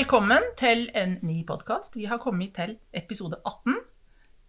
[0.00, 1.92] Velkommen til en ny podkast.
[1.98, 3.74] Vi har kommet til episode 18.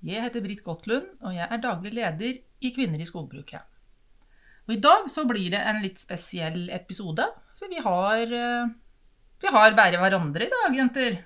[0.08, 3.60] Jeg heter Britt Gottlund, og jeg er daglig leder i Kvinner i skogbruket.
[4.70, 7.26] Og I dag så blir det en litt spesiell episode,
[7.60, 8.70] for vi har, eh,
[9.44, 11.18] vi har bare hverandre i dag, jenter.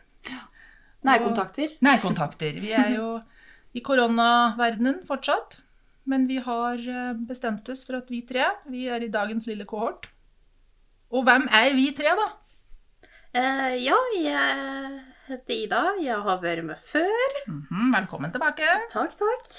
[1.05, 1.75] Nærkontakter.
[1.85, 2.57] Nærkontakter.
[2.65, 3.21] Vi er jo
[3.75, 5.59] i koronaverdenen fortsatt,
[6.05, 9.69] men vi har eh, bestemt oss for at vi tre, vi er i dagens lille
[9.69, 10.09] kohort.
[11.11, 12.27] Og hvem er vi tre, da?
[13.35, 15.81] Eh, ja, jeg heter Ida.
[15.99, 17.39] Jeg har vært med før.
[17.49, 18.67] Mhm, velkommen tilbake.
[18.93, 19.49] Takk, takk.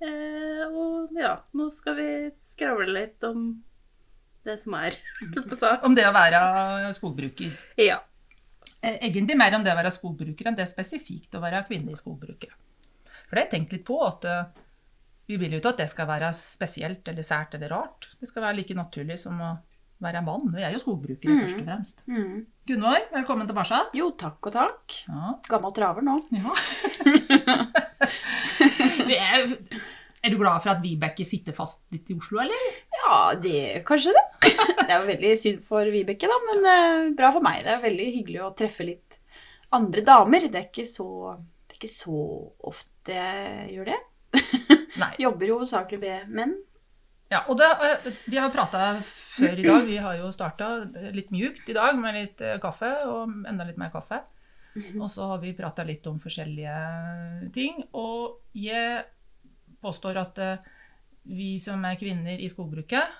[0.00, 2.06] Eh, og ja, nå skal vi
[2.48, 3.50] skravle litt om
[4.48, 4.96] det som er.
[5.84, 7.52] Om det å være skogbruker.
[7.76, 7.98] Ja.
[8.80, 12.00] Eh, Egentlig mer om det å være skogbruker enn det spesifikt å være kvinne i
[12.00, 12.54] skogbruket.
[13.28, 14.24] For det har jeg tenkt litt på at
[15.28, 18.08] vi vil jo ikke at det skal være spesielt eller sært eller rart.
[18.18, 19.50] Det skal være like naturlig som å
[20.00, 20.46] være mann.
[20.54, 21.40] Vi er jo skogbrukere Mm.
[21.44, 22.02] først og fremst.
[22.08, 22.46] Mm.
[22.70, 23.80] Gunvor, velkommen tilbake.
[23.98, 24.98] Jo, takk og takk.
[25.08, 25.34] Ja.
[25.48, 26.18] Gammel traver nå.
[26.32, 26.54] ja.
[29.10, 29.54] Vi er,
[30.22, 32.66] er du glad for at Vibeke sitter fast litt i Oslo, eller?
[33.00, 34.24] Ja, det kanskje det.
[34.90, 37.60] Det er jo veldig synd for Vibeke, da, men uh, bra for meg.
[37.66, 39.18] Det er veldig hyggelig å treffe litt
[39.76, 40.48] andre damer.
[40.50, 41.06] Det er ikke så,
[41.68, 42.22] det er ikke så
[42.72, 44.00] ofte jeg gjør det.
[45.00, 45.12] Nei.
[45.24, 46.56] Jobber jo hovedsakelig med menn.
[47.30, 49.00] Ja, og det, eh, Vi har prata
[49.36, 49.86] før i dag.
[49.86, 50.82] Vi har jo starta
[51.14, 54.22] litt mjukt i dag med litt eh, kaffe og enda litt mer kaffe.
[54.98, 57.84] Og så har vi prata litt om forskjellige ting.
[57.94, 59.04] Og jeg
[59.82, 60.68] påstår at eh,
[61.30, 63.18] vi som er kvinner i skogbruket,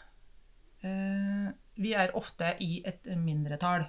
[0.81, 3.85] vi er ofte i et mindretall.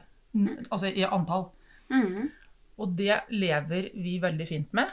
[0.69, 1.45] Altså i antall.
[1.87, 2.27] Mm.
[2.77, 4.91] Og det lever vi veldig fint med.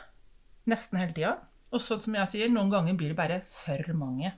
[0.71, 1.33] Nesten hele tida.
[1.75, 4.31] Og sånn som jeg sier, noen ganger blir det bare for mange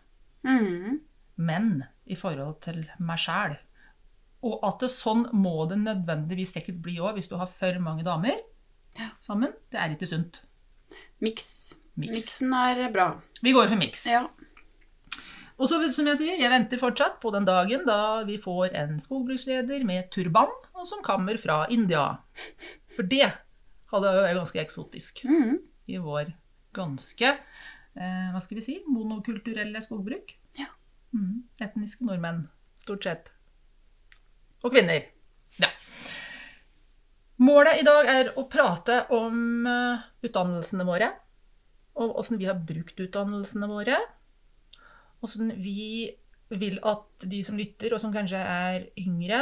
[0.47, 1.01] Mm.
[1.41, 3.57] Men i forhold til meg sjæl.
[4.47, 8.05] Og at det sånn må det nødvendigvis sikkert bli òg hvis du har for mange
[8.07, 8.39] damer
[9.21, 9.53] sammen.
[9.71, 10.41] Det er ikke sunt.
[11.21, 11.75] Miks.
[12.01, 12.15] Miks.
[12.17, 13.11] Miksen er bra.
[13.45, 14.07] Vi går for miks.
[14.09, 14.25] Ja.
[15.61, 18.97] Og så, som jeg sier, jeg venter fortsatt på den dagen da vi får en
[19.03, 22.07] skogbruksleder med turban og som kommer fra India.
[22.97, 23.27] For det
[23.93, 25.59] hadde vært ganske eksotisk Mm.
[25.91, 26.33] i vår
[26.73, 27.35] ganske
[27.97, 30.35] eh, hva skal vi si, monokulturelle skogbruk.
[30.59, 30.67] Ja.
[31.15, 32.45] Mm, etniske nordmenn,
[32.79, 33.31] stort sett.
[34.63, 35.07] Og kvinner.
[35.59, 35.71] Ja.
[37.41, 41.09] Målet i dag er å prate om eh, utdannelsene våre.
[42.01, 43.97] Og åssen vi har brukt utdannelsene våre.
[45.25, 46.11] Åssen vi
[46.51, 49.41] vil at de som lytter, og som kanskje er yngre,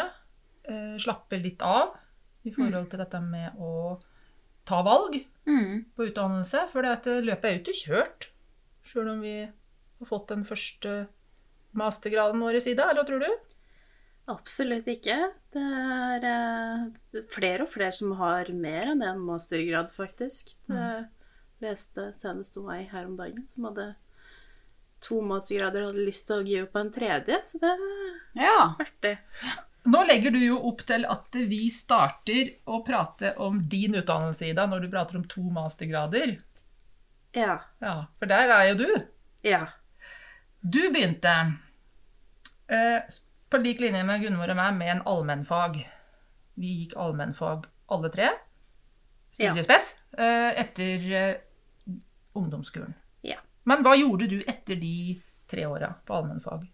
[0.69, 1.97] eh, slapper litt av
[2.47, 3.98] i forhold til dette med å
[4.69, 5.87] ta valg Mm.
[5.97, 8.26] på utdannelse, for det løpet er jo ikke kjørt.
[8.88, 11.06] Sjøl om vi har fått den første
[11.78, 13.54] mastergraden vår i sida, eller hva tror du?
[14.28, 15.16] Absolutt ikke.
[15.54, 20.53] Det er eh, flere og flere som har mer enn en mastergrad, faktisk.
[20.69, 20.91] Det
[21.65, 23.88] leste senest om ei her om dagen som hadde
[25.05, 28.75] to mastergrader og hadde lyst til å gi opp en tredje, så det er Ja.
[28.78, 29.16] artig.
[29.88, 34.66] Nå legger du jo opp til at vi starter å prate om din utdannelse, Ida,
[34.66, 36.37] når du prater om to mastergrader.
[37.36, 37.58] Ja.
[37.82, 38.88] Ja, For der er jo du.
[39.46, 39.66] Ja.
[40.60, 41.34] Du begynte
[42.68, 43.00] eh,
[43.50, 45.78] på lik linje med Gunvor og meg med en allmennfag.
[46.58, 48.30] Vi gikk allmennfag alle tre,
[49.32, 51.36] studiespes, eh, etter eh,
[52.36, 52.94] ungdomsskolen.
[53.22, 53.38] Ja.
[53.68, 56.66] Men hva gjorde du etter de tre åra på allmennfag?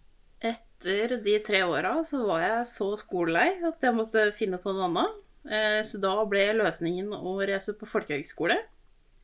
[0.44, 4.88] Etter de tre åra så var jeg så skolelei at jeg måtte finne på noe
[4.88, 5.20] annet.
[5.44, 8.56] Eh, Så da ble løsningen å reise på folkehøgskole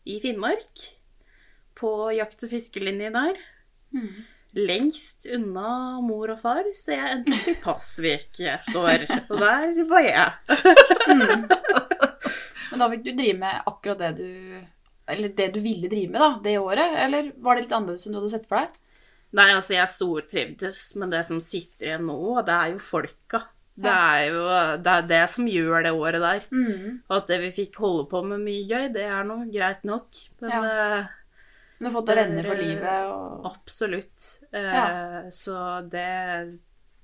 [0.06, 0.84] i Finnmark.
[1.80, 3.38] På jakt- og fiskelinje der.
[4.54, 9.04] Lengst unna mor og far, så jeg endte opp i Pasvik et år.
[9.30, 10.30] Og der var jeg.
[12.70, 14.26] Men da fikk du drive med akkurat det du
[15.10, 16.92] Eller det du ville drive med da, det året?
[17.04, 18.76] Eller var det litt annerledes enn du hadde sett for deg?
[19.38, 23.44] Nei, altså jeg stortrivdes, men det som sitter igjen nå, det er jo folka.
[23.80, 24.40] Det er jo
[24.82, 26.40] det, er det som gjør det året der.
[27.08, 30.08] Og at det vi fikk holde på med mye gøy, det er nå greit nok.
[30.42, 31.06] Men Ja.
[31.80, 34.28] Eh, Du har fått deg venner for livet og Absolutt.
[34.52, 35.30] Eh, Ja.
[35.30, 36.06] Så det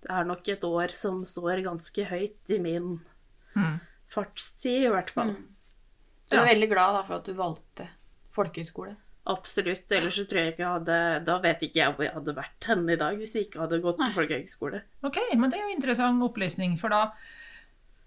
[0.08, 3.00] er nok et år som står ganske høyt i min
[3.56, 3.80] Mm.
[4.12, 5.34] fartstid, i hvert fall.
[6.30, 7.88] Du er veldig glad da, for at du valgte
[8.36, 8.96] folkehøyskole.
[9.26, 9.90] Absolutt.
[9.90, 12.64] Ellers så tror jeg ikke jeg hadde Da vet ikke jeg hvor jeg hadde vært
[12.68, 14.82] henne i dag hvis jeg ikke hadde gått på folkehøgskole.
[15.02, 17.12] Ok, men det er jo interessant opplysning, for da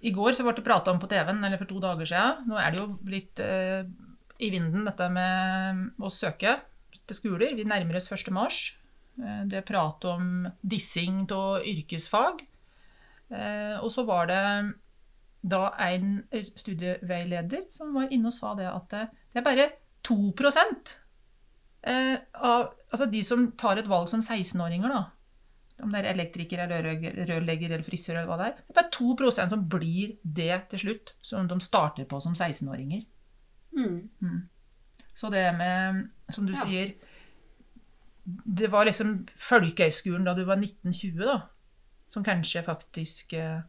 [0.02, 2.48] I går så ble det prata om på TV-en, eller for to dager siden.
[2.48, 3.84] Nå er det jo blitt eh,
[4.40, 6.58] i vinden dette med å søke
[7.10, 7.56] til skoler.
[7.58, 8.32] Vi nærmer oss 1.
[8.36, 8.60] mars.
[9.20, 12.46] Eh, det er prat om dissing av yrkesfag.
[13.30, 14.44] Eh, og så var det
[15.40, 16.18] da en
[16.60, 19.06] studieveileder som var inne og sa det at det,
[19.40, 19.70] er bare
[20.04, 20.18] 2
[21.88, 25.04] eh, av altså de som tar et valg som 16-åringer, da,
[25.84, 29.54] om det er elektriker rørlegger eller frisør eller hva det er, det er bare 2%
[29.54, 33.06] som blir det til slutt, som de starter på som 16-åringer.
[33.76, 34.48] Mm.
[35.14, 36.64] Så det med, som du Ja.
[36.66, 36.94] sier
[38.56, 41.42] Det var liksom folkehøyskolen da du var 1920, da,
[42.10, 43.62] som kanskje faktisk eh,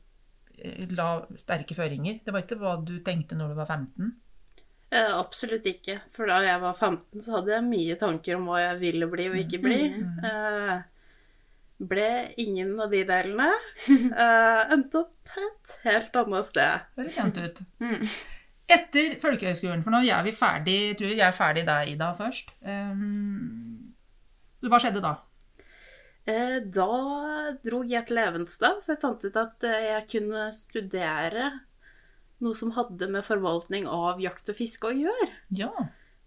[0.91, 2.21] la sterke føringer.
[2.25, 4.11] Det var ikke hva du tenkte når du var 15.
[4.93, 6.01] Eh, absolutt ikke.
[6.13, 9.29] For da jeg var 15, så hadde jeg mye tanker om hva jeg ville bli
[9.31, 9.79] og ikke bli.
[10.29, 10.83] Eh,
[11.81, 12.09] ble
[12.43, 13.49] ingen av de delene.
[14.27, 16.85] Eh, endte opp et helt annet sted.
[16.99, 17.63] Høres kjent ut.
[17.81, 18.05] Mm.
[18.71, 22.53] Etter folkehøgskolen, for nå er vi ferdig, tror jeg er ferdig der, Ida, først.
[22.63, 23.91] Um,
[24.63, 25.17] hva skjedde da?
[26.29, 26.89] Eh, da
[27.65, 31.49] dro jeg til Evenstad, for jeg fant ut at eh, jeg kunne studere
[32.45, 35.31] noe som hadde med forvaltning av jakt og fiske å gjøre.
[35.57, 35.71] Ja.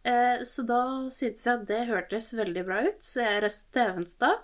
[0.03, 0.81] Eh, så da
[1.13, 4.43] syntes jeg at det hørtes veldig bra ut, så jeg reiste til Evenstad.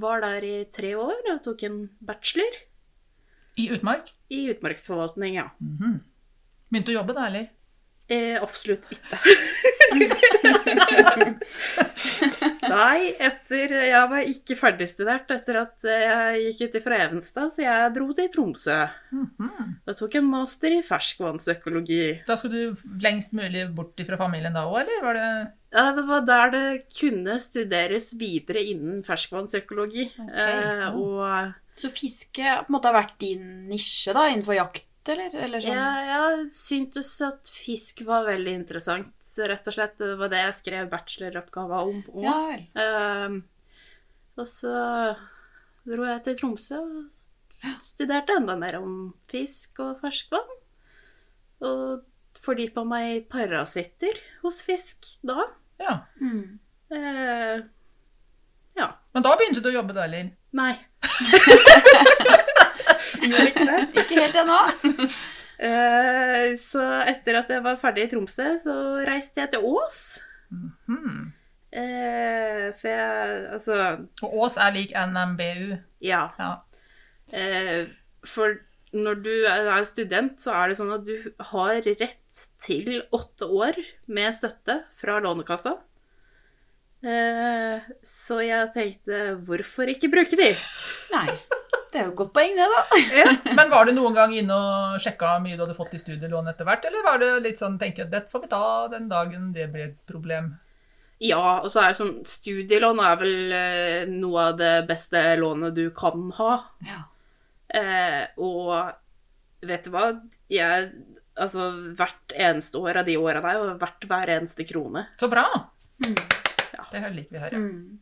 [0.00, 2.60] Var der i tre år og tok en bachelor
[3.58, 4.12] I utmark?
[4.30, 5.48] i utmarksforvaltning, ja.
[6.70, 7.48] Begynte å jobbe da, eller?
[8.10, 9.18] Eh, absolutt ikke.
[12.70, 17.92] Nei, etter Jeg var ikke ferdigstudert etter at jeg gikk ut fra Evenstad, så jeg
[17.94, 18.78] dro til Tromsø.
[19.14, 22.02] Da tok jeg en master i ferskvannsøkologi.
[22.26, 25.30] Da skulle du lengst mulig bort fra familien da òg, eller var det
[25.70, 26.66] Ja, det var der det
[26.98, 30.10] kunne studeres videre innen ferskvannsøkologi.
[30.18, 35.34] Eh, og Så fiske på en måte har vært din nisje da, innenfor jakt, eller?
[35.34, 35.78] eller sånn?
[35.78, 39.16] jeg, jeg syntes at fisk var veldig interessant.
[39.30, 39.96] Rett og slett.
[40.00, 42.02] Det var det jeg skrev bacheloroppgava om.
[42.12, 42.64] Og, Ja vel.
[42.82, 43.40] Ehm,
[44.40, 44.74] og så
[45.88, 48.94] dro jeg til Tromsø og studerte enda mer om
[49.30, 50.56] fisk og ferskvann.
[51.66, 55.46] Og fordypa meg i parasitter hos fisk da.
[55.80, 55.96] Ja.
[56.20, 56.58] Mm.
[56.90, 57.62] Uh,
[58.78, 58.92] ja.
[59.12, 60.32] Men da begynte du å jobbe da, eller?
[60.56, 60.74] Nei.
[63.30, 63.80] Gjorde ikke det.
[64.04, 64.62] Ikke helt ennå.
[65.60, 68.74] Eh, så etter at jeg var ferdig i Tromsø, så
[69.04, 69.98] reiste jeg til Ås.
[70.88, 71.34] Hmm.
[71.68, 73.76] Eh, for jeg Altså,
[74.24, 75.76] Og Ås er lik NMBU.
[76.00, 76.22] ja.
[76.40, 76.48] Ja.
[77.36, 77.92] Eh,
[78.24, 78.56] for
[78.96, 83.76] når du er student, så er det sånn at du har rett til åtte år
[84.08, 85.76] med støtte fra Lånekassa.
[87.04, 90.54] Eh, så jeg tenkte hvorfor ikke bruke de?
[91.12, 91.28] Nei.
[91.90, 92.82] Det er jo et godt poeng, det, da.
[93.58, 96.50] Men var du noen gang inne og sjekka hvor mye du hadde fått i studielån
[96.52, 99.50] etter hvert, eller var det litt sånn tenke at dette får vi ta den dagen
[99.56, 100.52] det blir et problem?
[101.20, 105.74] Ja, og så er det sånn Studielån er vel eh, noe av det beste lånet
[105.76, 106.52] du kan ha.
[106.86, 107.02] Ja.
[107.76, 110.12] Eh, og vet du hva?
[110.50, 110.92] Jeg
[111.40, 115.06] Altså, hvert eneste år av de åra der, og hvert hver eneste krone.
[115.16, 115.44] Så bra!
[116.02, 116.16] Mm.
[116.74, 116.82] Ja.
[116.90, 117.60] Det liker vi å høre.
[117.62, 118.00] Mm.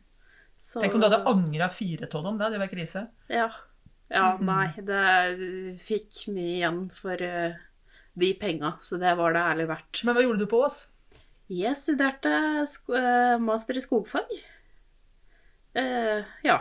[0.59, 3.05] Så, Tenk om du hadde angra fire tonn om det, det var krise.
[3.31, 3.47] Ja.
[4.09, 7.57] Ja nei, det fikk mye igjen for eh,
[8.19, 10.01] de penga, så det var det ærlig verdt.
[10.03, 10.81] Men hva gjorde du på Ås?
[11.49, 12.33] Jeg studerte
[12.69, 14.33] sk eh, master i skogfag.
[15.77, 16.59] Uh, ja.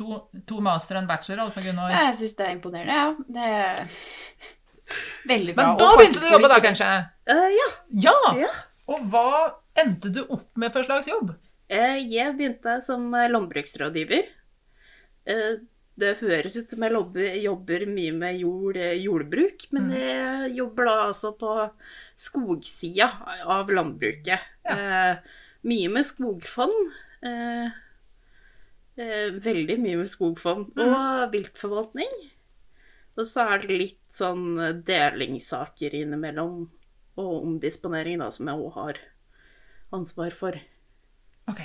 [0.00, 1.92] To, to master og en bachelor, altså, Gunnar.
[1.92, 3.08] Jeg syns det er imponerende, ja.
[3.36, 3.96] Det er
[5.32, 5.64] veldig bra.
[5.64, 6.92] Men Og da begynte du å jobbe, da, kanskje?
[7.28, 7.70] Uh, ja.
[8.08, 8.18] Ja!
[8.46, 8.52] ja.
[8.92, 9.28] Og hva
[9.78, 11.34] endte du opp med for slags jobb?
[11.72, 14.28] Uh, jeg begynte som eh, landbruksrådgiver.
[16.02, 20.96] Det høres ut som jeg jobber, jobber mye med jord, jordbruk, men jeg jobber da
[21.04, 21.52] altså på
[22.18, 23.08] skogsida
[23.54, 24.48] av landbruket.
[24.66, 25.38] Eh,
[25.70, 26.92] mye med skogfond.
[27.22, 27.70] Eh,
[28.98, 30.72] eh, veldig mye med skogfond.
[30.74, 32.16] Og viltforvaltning.
[33.12, 34.56] Og så er det litt sånn
[34.88, 36.64] delingssaker innimellom,
[37.20, 39.00] og omdisponering, da, som jeg òg har
[39.92, 40.56] ansvar for.
[41.52, 41.60] Ok.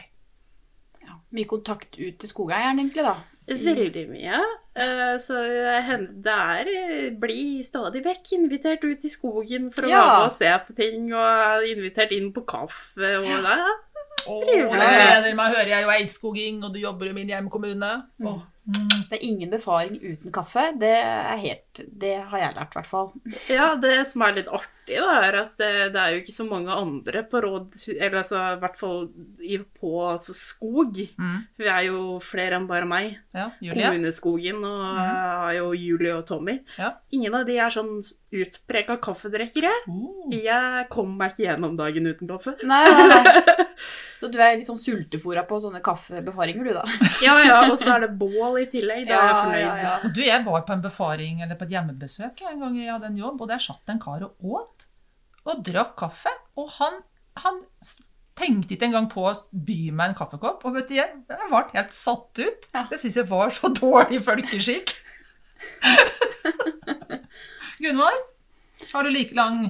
[1.08, 3.16] Ja, mye kontakt ut til skogeieren, egentlig, da.
[3.48, 4.40] Veldig mye.
[4.76, 10.02] Eh, Så det er eh, blir stadig vekk invitert ut i skogen for å Ja.
[10.02, 13.64] være med og se på ting, og er invitert inn på kaffe, og det er
[14.28, 14.72] Åh, Trivelig.
[14.72, 15.56] det gleder meg.
[15.56, 17.92] Hører jeg jo Eidskoging, og du jobber i min hjemkommune.
[18.20, 18.42] Mm.
[18.68, 20.66] Det er ingen befaring uten kaffe.
[20.80, 23.14] Det er helt Det har jeg lært, i hvert fall.
[23.48, 26.48] Ja, det som er litt artig, da, er at det, det er jo ikke så
[26.48, 27.78] mange andre på råd...
[27.96, 29.08] Eller altså, i hvert fall
[29.80, 31.00] på altså, skog.
[31.16, 31.38] Mm.
[31.60, 33.16] Vi er jo flere enn bare meg.
[33.36, 33.88] Ja, Julie.
[33.88, 36.60] Kommuneskogen og jeg har jo Julie og Tommy.
[36.80, 36.94] Ja.
[37.16, 38.02] Ingen av de er sånn
[38.36, 39.72] utprega kaffedrikkere.
[39.88, 40.36] Mm.
[40.36, 42.58] Jeg kommer meg ikke gjennom dagen uten kaffe.
[42.68, 43.64] Nei, nei, nei.
[44.18, 46.84] Så du er litt sånn sultefòra på sånne kaffebefaringer, du, da?
[47.26, 49.06] Ja, ja, og så er det bål i tillegg.
[49.10, 50.08] Da er jeg fornøyd.
[50.16, 53.20] Du, jeg var på en befaring, eller på et hjemmebesøk en gang jeg hadde en
[53.22, 54.88] jobb, og der satt en kar og åt,
[55.48, 56.98] og drakk kaffe, og han,
[57.44, 57.62] han
[58.38, 61.62] tenkte ikke engang på å by meg en kaffekopp, og vet du, jeg, jeg ble
[61.74, 62.68] helt satt ut.
[62.74, 62.86] Ja.
[62.90, 64.96] Det synes jeg var så dårlig folkeskikk.
[67.84, 68.18] Gunvar,
[68.92, 69.70] har du like lang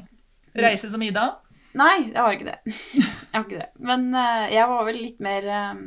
[0.56, 1.30] reise som Ida?
[1.78, 2.58] Nei, jeg har ikke det.
[3.32, 3.72] Jeg har ikke det.
[3.86, 5.82] Men eh, jeg var vel litt mer eh,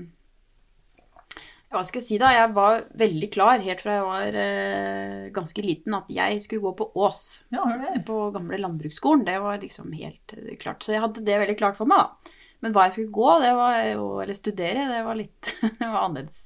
[1.73, 2.28] Hva skal jeg si, da?
[2.35, 6.73] Jeg var veldig klar helt fra jeg var eh, ganske liten at jeg skulle gå
[6.78, 7.23] på Ås.
[7.54, 7.64] Ja.
[8.06, 9.25] På gamle landbruksskolen.
[9.26, 10.85] Det var liksom helt klart.
[10.85, 12.37] Så jeg hadde det veldig klart for meg, da.
[12.61, 16.42] Men hva jeg skulle gå, det var Eller studere, det var litt Det var annerledes.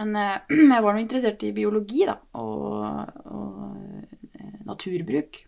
[0.00, 0.16] Men
[0.76, 2.16] jeg var nå interessert i biologi, da.
[2.40, 5.44] Og, og naturbruk.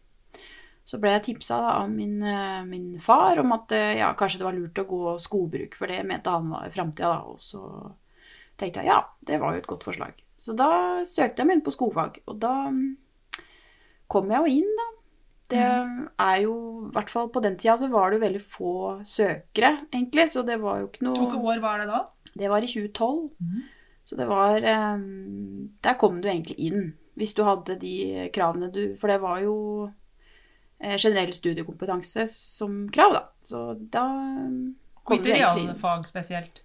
[0.84, 4.40] Så ble jeg tipsa da, av min, eh, min far om at eh, ja, kanskje
[4.40, 7.20] det var lurt å gå skogbruk, for det mente han var framtida.
[7.30, 7.62] Og så
[8.58, 8.98] tenkte jeg ja,
[9.28, 10.18] det var jo et godt forslag.
[10.42, 12.88] Så da søkte jeg meg inn på skogfag, og da mm,
[14.10, 14.88] kom jeg jo inn, da.
[15.52, 16.54] Det er jo,
[16.88, 18.74] i hvert fall på den tida, så var det jo veldig få
[19.04, 20.24] søkere, egentlig.
[20.32, 22.00] Så det var jo ikke noe Hvilke år var det da?
[22.32, 23.18] Det var i 2012.
[23.36, 23.58] Mm.
[24.08, 25.02] Så det var eh,
[25.84, 26.86] Der kom du egentlig inn,
[27.20, 29.54] hvis du hadde de kravene du For det var jo
[30.98, 33.22] generell studiekompetanse som krav, da.
[33.40, 34.74] Så da kommer
[35.04, 35.72] kom ikke egentlig inn.
[35.72, 36.62] realfag spesielt.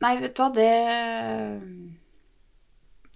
[0.00, 0.68] Nei, vet du hva, det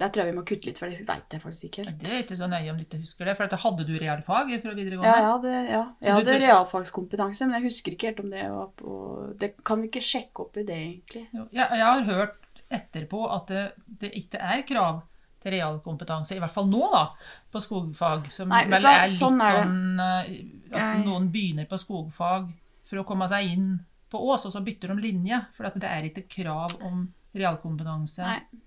[0.00, 1.84] Der tror jeg vi må kutte litt, for det veit jeg faktisk ikke.
[1.84, 1.98] helt.
[2.00, 4.72] Det er ikke så nøye om du ikke husker det, for hadde du realfag fra
[4.74, 5.12] videregående?
[5.12, 5.82] Ja, ja, det, ja.
[6.00, 9.52] jeg jeg du- hadde realfagskompetanse, men jeg husker ikke helt om det var på Det
[9.64, 11.28] kan vi ikke sjekke opp i det, egentlig.
[11.32, 12.38] Jo, Jeg, jeg har hørt
[12.72, 15.02] etterpå at det, det ikke er krav
[15.42, 17.04] til realkompetanse, i hvert fall nå, da,
[17.52, 18.28] på skogfag.
[18.34, 20.34] Som Nei, vel er litt sånn er sånn eh,
[20.72, 22.50] at noen begynner på skogfag
[22.88, 23.72] for å komme seg inn
[24.12, 25.38] på Ås, og så bytter de linje.
[25.56, 27.06] For at det er ikke krav om
[27.36, 28.26] realkompetanse.
[28.26, 28.62] Nei.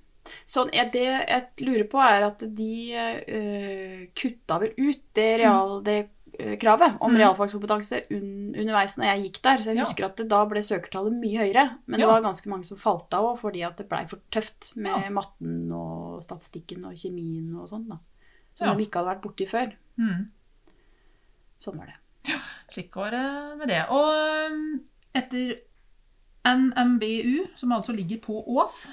[0.46, 5.98] Sånn, det jeg lurer på, er at de uh, kutta vel ut det, real, det
[6.00, 6.08] eh,
[6.60, 7.18] kravet om Mm.
[7.22, 9.58] realfagskompetanse un, underveis når jeg gikk der.
[9.58, 9.84] Så jeg Ja.
[9.86, 11.78] husker at det, da ble søkertallet mye høyere.
[11.88, 12.06] Men Ja.
[12.06, 15.04] det var ganske mange som falt av òg, fordi at det blei for tøft med
[15.04, 15.10] Ja.
[15.10, 18.00] matten og statistikken og kjemien og sånn.
[18.56, 18.74] Som Ja.
[18.74, 19.74] de ikke hadde vært borti før.
[20.00, 20.30] Mm.
[21.60, 22.34] Sånn var det.
[22.74, 23.86] Slik var det med det.
[23.90, 24.82] Og um,
[25.14, 25.60] etter
[26.46, 28.88] NMBU, som altså ligger på Ås,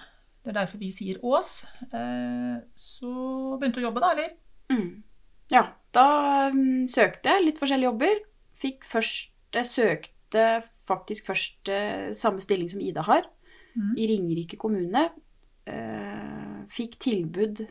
[0.45, 4.31] det er derfor vi sier Ås, eh, så begynte du å jobbe da, eller?
[4.71, 5.03] Mm.
[5.51, 6.07] Ja, da
[6.53, 8.25] um, søkte jeg litt forskjellige jobber.
[8.63, 10.47] Fikk først Jeg søkte
[10.89, 13.27] faktisk først uh, samme stilling som Ida har,
[13.77, 13.93] mm.
[14.01, 15.11] i Ringerike kommune.
[15.69, 17.67] Uh, fikk tilbud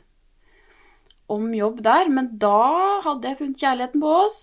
[1.32, 4.40] om jobb der, men da hadde jeg funnet kjærligheten på oss.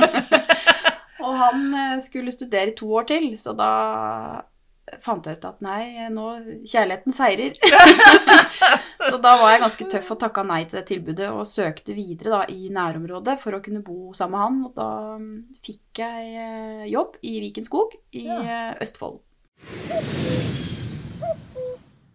[1.24, 3.72] Og han uh, skulle studere i to år til, så da
[5.02, 6.30] fant jeg ut at nei, nå
[6.66, 7.58] Kjærligheten seirer.
[9.08, 12.30] så da var jeg ganske tøff og takka nei til det tilbudet og søkte videre
[12.34, 14.58] da i nærområdet for å kunne bo sammen med han.
[14.68, 14.88] Og da
[15.20, 15.32] mm,
[15.64, 18.40] fikk jeg eh, jobb i Viken skog i Ja.
[18.42, 19.20] eh, Østfold.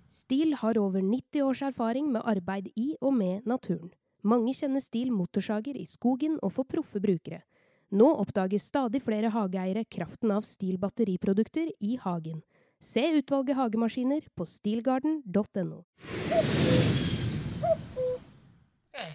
[0.09, 3.91] STIL har over 90 års erfaring med arbeid i og med naturen.
[4.25, 7.43] Mange kjenner STIL motorsager i skogen og for proffe brukere.
[7.93, 12.41] Nå oppdager stadig flere hageeiere kraften av STIL batteriprodukter i hagen.
[12.85, 15.83] Se utvalget hagemaskiner på stilgarden.no.
[18.93, 19.13] Okay.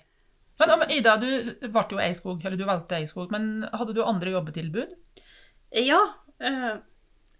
[0.58, 1.28] Men Ida, du
[1.62, 4.96] ble jo Eiskog, eller du valgte Eidskog, men hadde du andre jobbetilbud?
[5.86, 6.00] Ja.
[6.42, 6.80] eh,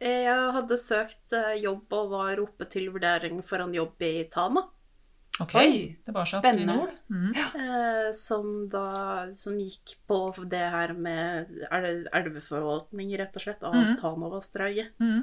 [0.01, 4.63] Jeg hadde søkt eh, jobb og var oppe til vurdering for en jobb i Tana.
[5.41, 6.95] Ok, Oi, det var satt spennende.
[7.11, 7.35] Mm.
[7.35, 13.95] eh, Som da Som gikk på det her med elveforvaltning, rett og slett, av mm.
[13.99, 14.95] Tanavassdraget.
[15.03, 15.23] Mm.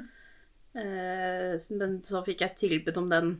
[0.78, 3.32] Eh, Men så fikk jeg tilbud om den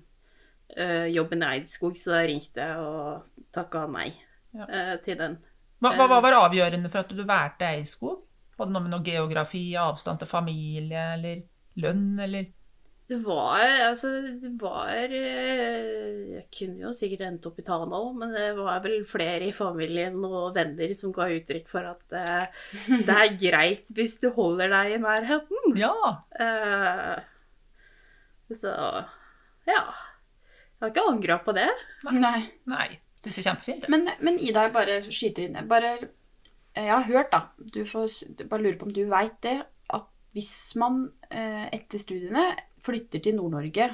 [0.76, 4.10] eh, jobben i Eidskog, så da ringte jeg og takka nei
[4.56, 4.66] Ja.
[4.66, 5.38] eh, til den.
[5.78, 8.24] Hva, hva var avgjørende for at du valgte Eidskog?
[8.58, 11.42] Var det noe med noe geografi, avstand til familie, eller
[11.78, 12.48] lønn, eller
[13.08, 18.10] Det var altså Det var eh, Jeg kunne jo sikkert endt opp i Tana òg,
[18.20, 22.60] men det var vel flere i familien og venner som ga uttrykk for at eh,
[23.08, 25.56] det er greit hvis du holder deg i nærheten.
[25.78, 25.94] Ja.
[26.34, 27.16] Uh,
[28.52, 28.72] så
[29.68, 29.82] ja.
[29.84, 31.68] Jeg har ikke angra på det.
[32.12, 32.40] Nei.
[32.68, 32.88] Nei.
[33.24, 33.90] Det ser kjempefint ut.
[33.92, 35.96] Men, men Ida, jeg bare skyter inn bare,
[36.76, 37.40] Jeg har hørt, da
[37.74, 38.08] du får,
[38.44, 39.58] Bare lure på om du veit det,
[39.96, 42.50] at hvis man etter studiene
[42.88, 43.90] flytter til Nord-Norge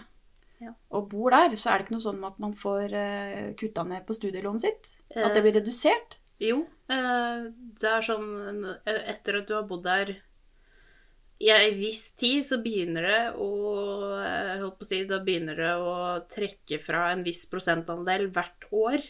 [0.62, 0.72] Ja.
[0.94, 4.06] og bor der, så er det ikke noe sånn at man får uh, kutta ned
[4.06, 4.92] på studielånet sitt?
[5.14, 6.16] At det Eh, blir redusert?
[6.42, 7.44] Jo, eh,
[7.78, 10.14] det er sånn eh, Etter at du har bodd der
[11.44, 13.48] i en viss tid, så begynner det å
[14.22, 15.94] eh, holdt på å si, Da begynner det å
[16.30, 19.02] trekke fra en viss prosentandel hvert år.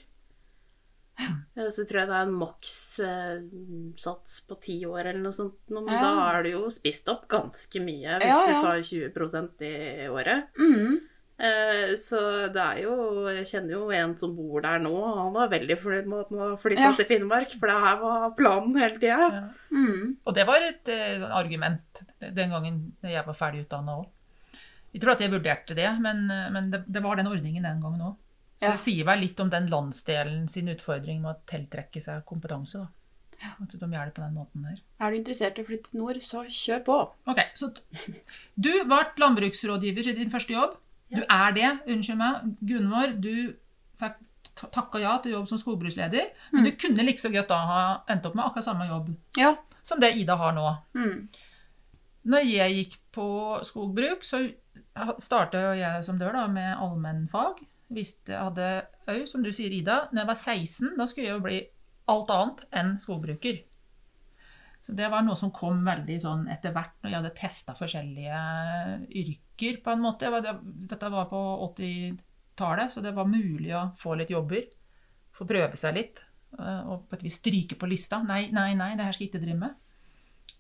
[1.57, 5.55] Eh, Så tror jeg det er en makssats på ti år eller noe sånt.
[5.71, 6.01] Men Ja.
[6.03, 8.55] da har du jo spist opp ganske mye hvis Ja, ja.
[8.59, 10.49] du tar 20% i året.
[10.59, 10.99] Mhm.
[11.39, 15.33] Eh, Så det er jo Jeg kjenner jo en som bor der nå, og han
[15.33, 16.93] var veldig fornøyd med at han har flytta Ja.
[16.93, 19.31] til Finnmark, for det her var planen hele tida.
[19.31, 19.49] Ja.
[19.71, 20.17] Mhm.
[20.27, 24.07] Og det var et uh, argument den gangen jeg var ferdig utdanna òg.
[24.93, 27.81] Jeg tror at jeg vurderte det, men, eh, men det, det var den ordningen den
[27.83, 28.17] gangen òg.
[28.73, 32.79] Det sier vel litt om den landsdelen sin utfordring med å tiltrekke seg kompetanse.
[32.79, 32.89] da.
[33.61, 34.79] At de gjør det på den måten der.
[35.01, 36.99] Er du interessert i å flytte til nord, så kjør på.
[37.29, 37.73] Ok, så
[38.57, 40.77] Du ble landbruksrådgiver i din første jobb.
[41.13, 41.73] Du er det.
[41.91, 42.55] Unnskyld meg.
[42.65, 43.55] Gunvor, du
[44.01, 44.17] fikk
[44.73, 46.31] takka ja til jobb som skogbruksleder.
[46.53, 49.57] Men du kunne like så godt da ha endt opp med akkurat samme jobb Ja.
[49.83, 50.69] som det Ida har nå.
[50.95, 51.29] Mm.
[52.25, 53.27] Når jeg gikk på
[53.67, 54.47] skogbruk, så
[55.21, 57.61] starta jeg som dør da, med allmennfag.
[57.93, 58.69] Visste jeg hadde
[59.13, 61.59] òg, som du sier, Ida, når jeg var 16, da skulle jeg jo bli
[62.11, 63.63] alt annet enn skogbruker.
[64.85, 68.41] Så det var noe som kom veldig sånn etter hvert, når jeg hadde testa forskjellige
[69.23, 70.29] yrker, på en måte.
[70.91, 74.67] Dette var på 80-tallet, så det var mulig å få litt jobber.
[75.35, 76.21] Få prøve seg litt.
[76.59, 78.21] eh, Og på et vis stryke på lista.
[78.23, 79.75] Nei, nei, nei, det her skal jeg ikke drive med.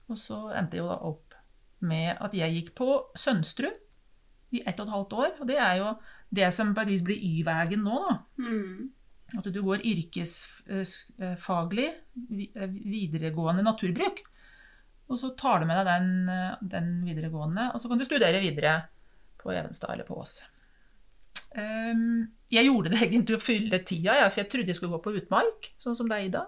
[0.08, 1.36] Og så endte jeg jo da opp
[1.84, 3.76] med at jeg gikk på Sønsterud
[4.54, 5.30] i ett og et halvt år.
[5.40, 5.88] Og det er jo
[6.34, 8.14] det som på et vis blir Y-veien nå, da.
[8.44, 8.92] Mm.
[9.38, 14.22] At du går yrkesfaglig eh, videregående naturbruk.
[15.10, 18.42] Og så tar du med deg den, eh, den videregående, og så kan du studere
[18.42, 18.74] videre
[19.40, 20.38] på Evenstad eller på Ås.
[21.60, 25.02] Ehm, jeg gjorde det egentlig å fylle tida, ja, for jeg trodde jeg skulle gå
[25.04, 26.46] på utmark, sånn som deg, Ida.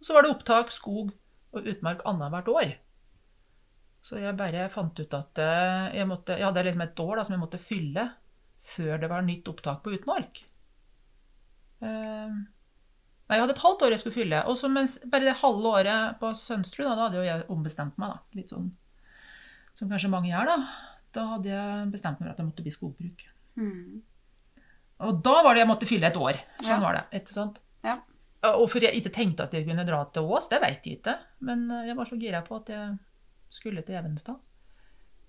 [0.00, 1.12] Og så var det opptak skog
[1.54, 2.74] og utmark annethvert år.
[4.04, 7.24] Så jeg bare fant ut at eh, jeg, måtte, jeg hadde liksom et år da,
[7.24, 8.08] som jeg måtte fylle
[8.64, 10.42] før det var nytt opptak på utmark.
[11.84, 12.42] Ehm,
[13.24, 14.40] Nei, jeg hadde et halvt år jeg skulle fylle.
[14.52, 17.96] Og så mens bare det halve året på Sønstrud, da, da hadde jo jeg ombestemt
[18.00, 18.36] meg, da.
[18.36, 18.66] Litt sånn
[19.74, 20.56] som kanskje mange gjør, da.
[21.16, 23.24] Da hadde jeg bestemt meg for at jeg måtte bli skogbruk.
[23.56, 24.02] Mm.
[25.08, 26.36] Og da var det jeg måtte fylle et år.
[26.60, 26.82] Sånn Ja.
[26.84, 27.04] var det.
[27.20, 27.56] Etter sånt.
[27.82, 27.96] Ja.
[28.52, 31.16] Og for jeg ikke tenkte at jeg kunne dra til Ås, det vet jeg ikke.
[31.48, 32.98] Men eh, jeg var så gira på at jeg
[33.54, 34.38] skulle til Evenstad.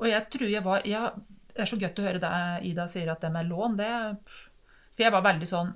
[0.01, 1.07] Og jeg tror jeg var ja,
[1.55, 3.89] Det er så godt å høre deg, Ida, sier at det med lån, det
[4.95, 5.69] For jeg var veldig sånn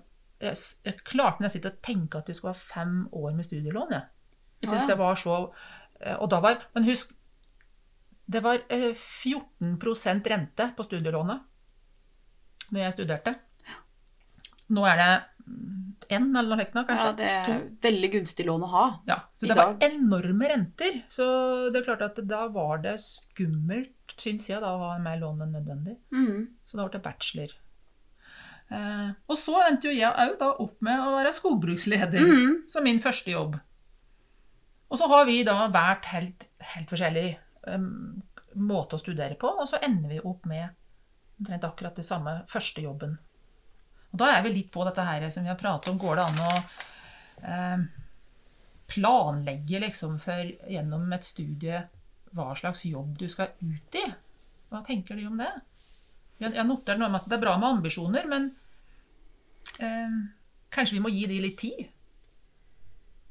[0.44, 3.94] Jeg, jeg klarte nesten ikke å tenke at du skulle ha fem år med studielån,
[3.96, 4.36] jeg.
[4.60, 4.90] Jeg syns Ja, ja.
[4.92, 5.38] det var så
[6.02, 7.14] eh, Og da var Men husk,
[8.30, 11.46] det var eh, 14% rente på studielånet
[12.70, 13.32] når jeg studerte.
[14.70, 15.14] Nå er det
[16.10, 17.06] én eller noe kanskje.
[17.06, 17.56] Ja, det er To.
[17.86, 18.86] veldig gunstig lån å ha.
[19.08, 19.88] Ja, så I det var dag.
[19.92, 21.02] enorme renter.
[21.10, 21.26] Så
[21.70, 25.46] det er klart at da var det skummelt, syns jeg, da, å ha mer lån
[25.46, 25.98] enn nødvendig.
[26.12, 26.48] Mm.
[26.66, 27.54] Så da ble det bachelor.
[28.70, 32.58] Eh, og så endte jo jeg òg da opp med å være skogbruksleder mm.
[32.70, 33.58] som min første jobb.
[34.90, 37.28] Og så har vi da vært helt, helt forskjellig
[37.70, 38.22] um,
[38.58, 40.74] måte å studere på, og så ender vi opp med
[41.40, 43.18] omtrent akkurat det samme første jobben.
[44.10, 46.00] Og da er vi litt på dette her som vi har pratet om.
[46.02, 46.54] Går det an å
[47.46, 47.84] eh,
[48.90, 51.84] planlegge liksom for gjennom et studie
[52.34, 54.06] hva slags jobb du skal ut i?
[54.70, 55.52] Hva tenker du om det?
[56.40, 58.52] Jeg, jeg noterer noe om at det er bra med ambisjoner, men
[59.82, 60.20] eh,
[60.74, 61.88] kanskje vi må gi de litt tid?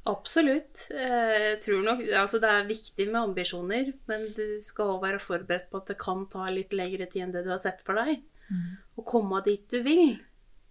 [0.09, 0.87] Absolutt.
[0.95, 5.21] Eh, Jeg tror nok Altså, det er viktig med ambisjoner, men du skal også være
[5.23, 7.99] forberedt på at det kan ta litt lengre tid enn det du har sett for
[8.01, 8.23] deg.
[8.97, 10.17] Å komme dit du vil.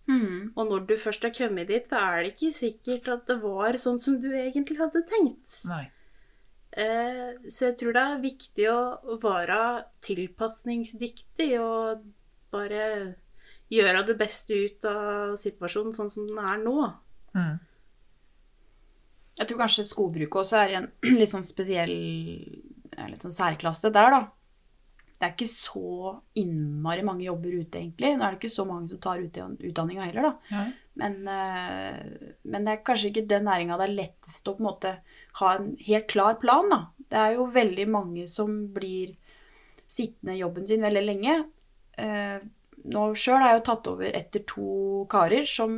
[0.08, 0.54] Mhm.
[0.56, 3.74] Og når du først har kommet dit, så er det ikke sikkert at det var
[3.82, 5.58] sånn som du egentlig hadde tenkt.
[5.68, 5.92] Nei.
[6.72, 12.04] Eh, Så jeg tror det er viktig å å være tilpasningsdyktig og
[12.52, 13.16] bare
[13.70, 16.94] gjøre det beste ut av situasjonen sånn som den er nå.
[17.36, 17.60] Mm.
[19.38, 20.88] Jeg tror kanskje skogbruket også er i en
[21.20, 24.22] litt sånn spesiell litt sånn særklasse der, da.
[25.18, 28.12] Det er ikke så innmari mange jobber ute, egentlig.
[28.14, 30.60] Nå er det ikke så mange som tar ut utdanninga heller, da.
[30.98, 34.68] Men, eh, men det er kanskje ikke den næringa det er lettest å på en
[34.70, 34.92] måte
[35.40, 36.82] ha en helt klar plan, da.
[37.08, 39.16] Det er jo veldig mange som blir
[39.88, 41.38] sittende i jobben sin veldig lenge.
[41.98, 42.38] Eh,
[42.88, 44.72] nå sjøl har jeg jo tatt over etter to
[45.12, 45.72] karer som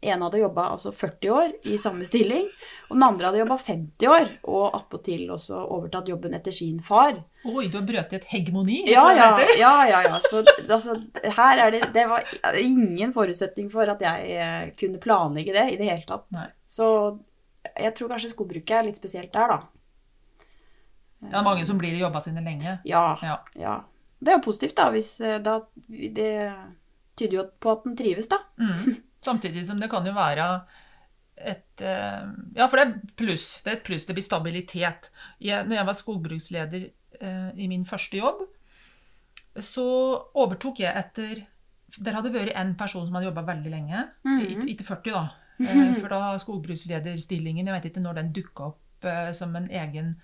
[0.00, 2.48] en hadde jobba altså 40 år i samme stilling,
[2.88, 7.20] og den andre hadde jobba 50 år, og attpåtil også overtatt jobben etter sin far.
[7.44, 8.82] Oi, du har brøt i et hegemoni?
[8.90, 10.18] Ja, ja, ja, ja, ja.
[10.20, 10.98] Så altså,
[11.38, 12.24] her er det Det var
[12.60, 16.26] ingen forutsetning for at jeg eh, kunne planlegge det i det hele tatt.
[16.36, 16.48] Nei.
[16.68, 16.88] Så
[17.80, 19.60] jeg tror kanskje skogbruket er litt spesielt der, da.
[21.20, 22.78] Ja, det er mange som blir i jobba sine lenge.
[22.88, 23.16] Ja.
[23.56, 23.78] Ja.
[24.20, 24.90] Det er jo positivt, da.
[24.92, 26.34] Hvis eh, da Det
[27.16, 28.42] tyder jo på at den trives, da.
[28.60, 29.00] Mm.
[29.30, 30.52] Samtidig som det kan jo være
[31.40, 32.24] et eh,
[32.56, 33.50] Ja, for det er pluss.
[33.64, 34.06] Det er et pluss.
[34.08, 35.10] Det blir stabilitet.
[35.40, 36.88] Jeg, når jeg var skogbruksleder
[37.20, 38.46] i min første jobb,
[39.58, 39.86] så
[40.38, 41.46] overtok jeg etter
[41.98, 44.04] Der hadde vært en person som hadde jobba veldig lenge.
[44.22, 44.68] Mm.
[44.70, 45.24] Ikke 40, da.
[45.60, 50.14] Eh, for da skogbrukslederstillingen Jeg vet ikke når den dukka opp eh, som en egen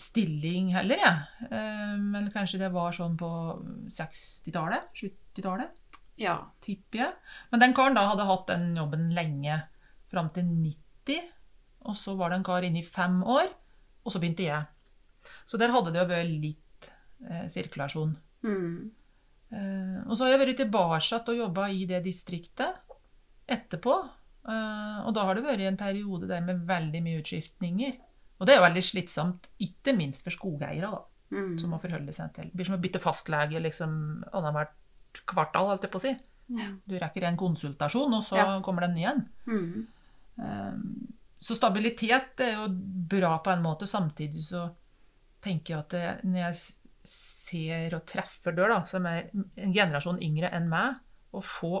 [0.00, 1.50] stilling heller, jeg.
[1.52, 1.58] Ja.
[2.02, 3.28] men kanskje det var sånn på
[3.94, 4.88] 60-tallet?
[4.98, 6.00] 70-tallet?
[6.18, 6.34] Ja.
[6.66, 7.12] tipper jeg.
[7.52, 9.60] Men den karen da hadde hatt den jobben lenge,
[10.10, 11.30] fram til 90.
[11.86, 13.52] Og så var det en kar inne i fem år,
[14.02, 14.66] og så begynte jeg.
[15.46, 16.88] Så der hadde det jo vært litt
[17.28, 18.16] eh, sirkulasjon.
[18.44, 18.90] Mm.
[19.54, 22.80] Eh, og så har jeg vært tilbake og jobba i det distriktet
[23.48, 23.96] etterpå.
[24.48, 27.98] Eh, og da har det vært en periode der med veldig mye utskiftninger.
[28.40, 31.02] Og det er jo veldig slitsomt, ikke minst for skogeiere, da,
[31.34, 31.58] Mm.
[31.58, 32.44] som må forholde seg til.
[32.50, 36.12] Det blir som å bytte fastlege liksom annethvert kvartal, holdt jeg på å si.
[36.54, 36.66] Ja.
[36.86, 38.60] Du rekker en konsultasjon, og så Ja.
[38.60, 39.28] kommer den igjen.
[39.46, 39.86] Mm.
[40.38, 41.08] Um,
[41.40, 43.86] Så stabilitet er jo bra på en måte.
[43.86, 44.70] Samtidig så
[45.44, 46.54] tenker jeg at det, når jeg
[47.04, 49.26] ser og treffer dør, da, som er
[49.60, 50.96] en generasjon yngre enn meg,
[51.36, 51.74] å få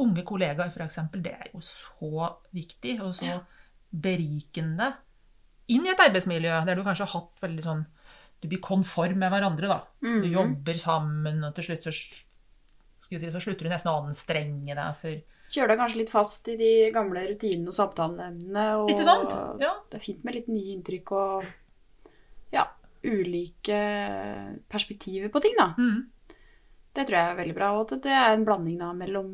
[0.00, 3.40] unge kollegaer, f.eks., det er jo så viktig og så
[3.92, 4.92] berikende
[5.70, 7.82] inn i et arbeidsmiljø der du kanskje har hatt veldig sånn
[8.40, 9.82] Du blir konform med hverandre, da.
[10.00, 10.32] Du Mhm.
[10.32, 15.20] jobber sammen, og til slutt så, si, så slutter du nesten å anstrenge deg for
[15.50, 18.64] Kjører deg kanskje litt fast i de gamle rutinene og samtaleemnene.
[18.80, 19.60] Og Ikke sant?
[19.60, 19.74] Ja.
[19.90, 21.44] Det er fint med litt nye inntrykk og
[22.54, 22.66] ja,
[23.02, 23.80] ulike
[24.68, 25.72] perspektiver på ting, da.
[25.78, 26.36] Mm.
[26.92, 27.70] Det tror jeg er veldig bra.
[27.76, 29.30] Og at det er en blanding da mellom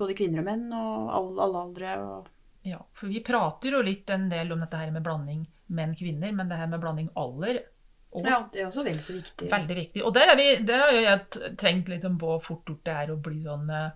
[0.00, 1.96] både kvinner og menn og alle, alle aldre.
[2.04, 2.30] Og...
[2.68, 6.50] Ja, for vi prater jo litt en del om dette her med blanding menn-kvinner, men
[6.50, 7.62] det her med blanding alder
[8.10, 9.48] og Ja, det er også veldig så viktig.
[9.52, 10.02] veldig viktig.
[10.02, 12.82] Og der, er vi, der har jo jeg tenkt litt om på hvor fort gjort
[12.88, 13.92] det er å bli sånn eh,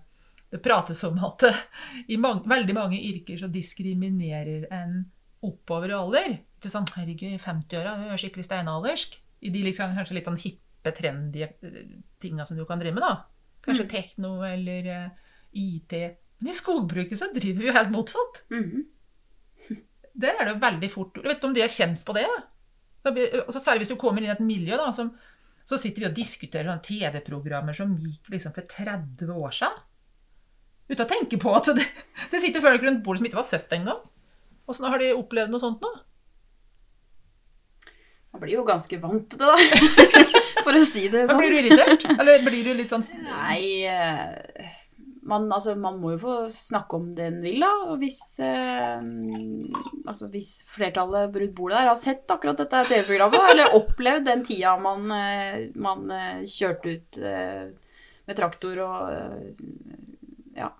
[0.53, 1.59] Det prates om at eh,
[2.15, 5.01] i mange, veldig mange yrker så diskriminerer en
[5.45, 6.37] oppover i alder.
[6.65, 9.19] Ikke sånn, herregud, i 50-åra, du er skikkelig steinaldersk.
[9.45, 11.75] I de liksom, kanskje litt sånn hippe, trendy eh,
[12.21, 13.27] tinga som du kan drive med, da.
[13.65, 15.93] Kanskje tekno eller uh, IT.
[16.41, 18.41] Men i skogbruket så driver vi jo helt motsatt.
[18.49, 18.87] Mhm.
[20.25, 22.25] Der er det jo veldig fort Jeg vet ikke om de har kjent på det?
[23.05, 25.11] Altså, særlig hvis du kommer inn i et miljø da, som,
[25.69, 29.83] så sitter vi og diskuterer TV-programmer som gikk liksom for 30 år siden.
[30.89, 31.85] Uten å tenke på at det,
[32.31, 34.01] det sitter folk rundt bordet som ikke var født engang.
[34.71, 35.91] Åssen har de opplevd noe sånt nå?
[38.35, 39.59] Man blir jo ganske vant til det, da.
[40.65, 41.39] For å si det sånn.
[41.39, 42.03] blir du irritert?
[42.17, 44.73] Eller blir du litt sånn Nei eh,
[45.25, 47.71] man, altså, man må jo få snakke om det en vil, da.
[47.89, 49.01] Og hvis, eh,
[50.05, 54.75] altså, hvis flertallet rundt bordet der har sett akkurat dette TV-programmet, eller opplevd den tida
[54.81, 57.65] man, eh, man eh, kjørte ut eh,
[58.25, 58.99] med traktor og
[60.55, 60.71] Ja.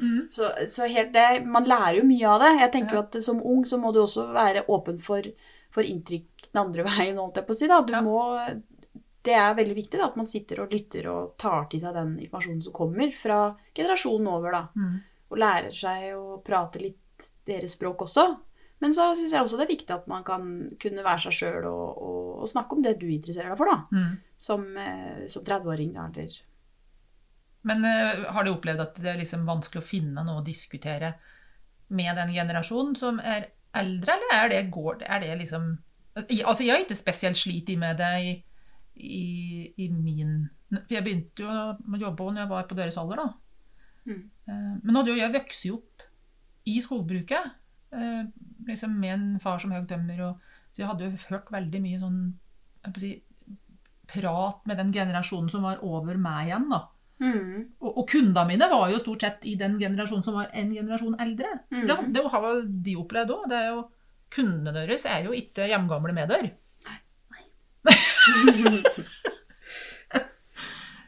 [0.00, 0.24] Mm.
[0.28, 2.52] Så, så helt det Man lærer jo mye av det.
[2.62, 5.28] Jeg tenker jo at som ung så må du også være åpen for,
[5.70, 7.68] for inntrykk den andre veien, holdt jeg på å si.
[7.70, 7.80] Da.
[7.82, 8.02] Du Ja.
[8.04, 8.20] må
[9.22, 12.16] det er veldig viktig da, at man sitter og lytter og tar til seg den
[12.24, 14.50] informasjonen som kommer fra generasjonen over.
[14.50, 14.96] da, mm.
[15.30, 18.24] Og lærer seg å prate litt deres språk også.
[18.82, 20.48] Men så syns jeg også det er viktig at man kan
[20.82, 23.84] kunne være seg sjøl og, og, og snakke om det du interesserer deg for, da.
[23.94, 24.16] Mm.
[24.42, 25.94] Som, eh, som 30-åring.
[26.02, 26.34] Eller
[27.62, 31.14] Men uh, har du opplevd at det er liksom vanskelig å finne noe å diskutere
[31.94, 35.76] med den generasjonen som er eldre, eller er det, går, er det liksom
[36.16, 38.32] Altså, jeg har ikke spesielt slitt med det i,
[39.00, 39.26] i,
[39.80, 40.34] i min
[40.68, 43.28] For jeg begynte jo å jobbe når jeg var på deres alder, da.
[44.02, 44.22] Mm.
[44.82, 46.06] Men nå hadde jo jeg vokst opp
[46.68, 47.50] i skogbruket,
[47.94, 48.22] eh,
[48.68, 52.00] liksom med en far som høg tømmer, og, så jeg hadde jo hørt veldig mye
[52.00, 52.18] sånn
[52.82, 53.12] jeg si,
[54.12, 56.84] prat med den generasjonen som var over meg igjen, da.
[57.78, 61.18] Og, og kundene mine var jo stort sett i den generasjonen som var en generasjon
[61.22, 61.52] eldre.
[61.70, 61.84] Mm.
[61.86, 63.54] Det, det har jo de opplevd òg.
[64.32, 66.46] Kundene deres er jo ikke hjemgamle med dør.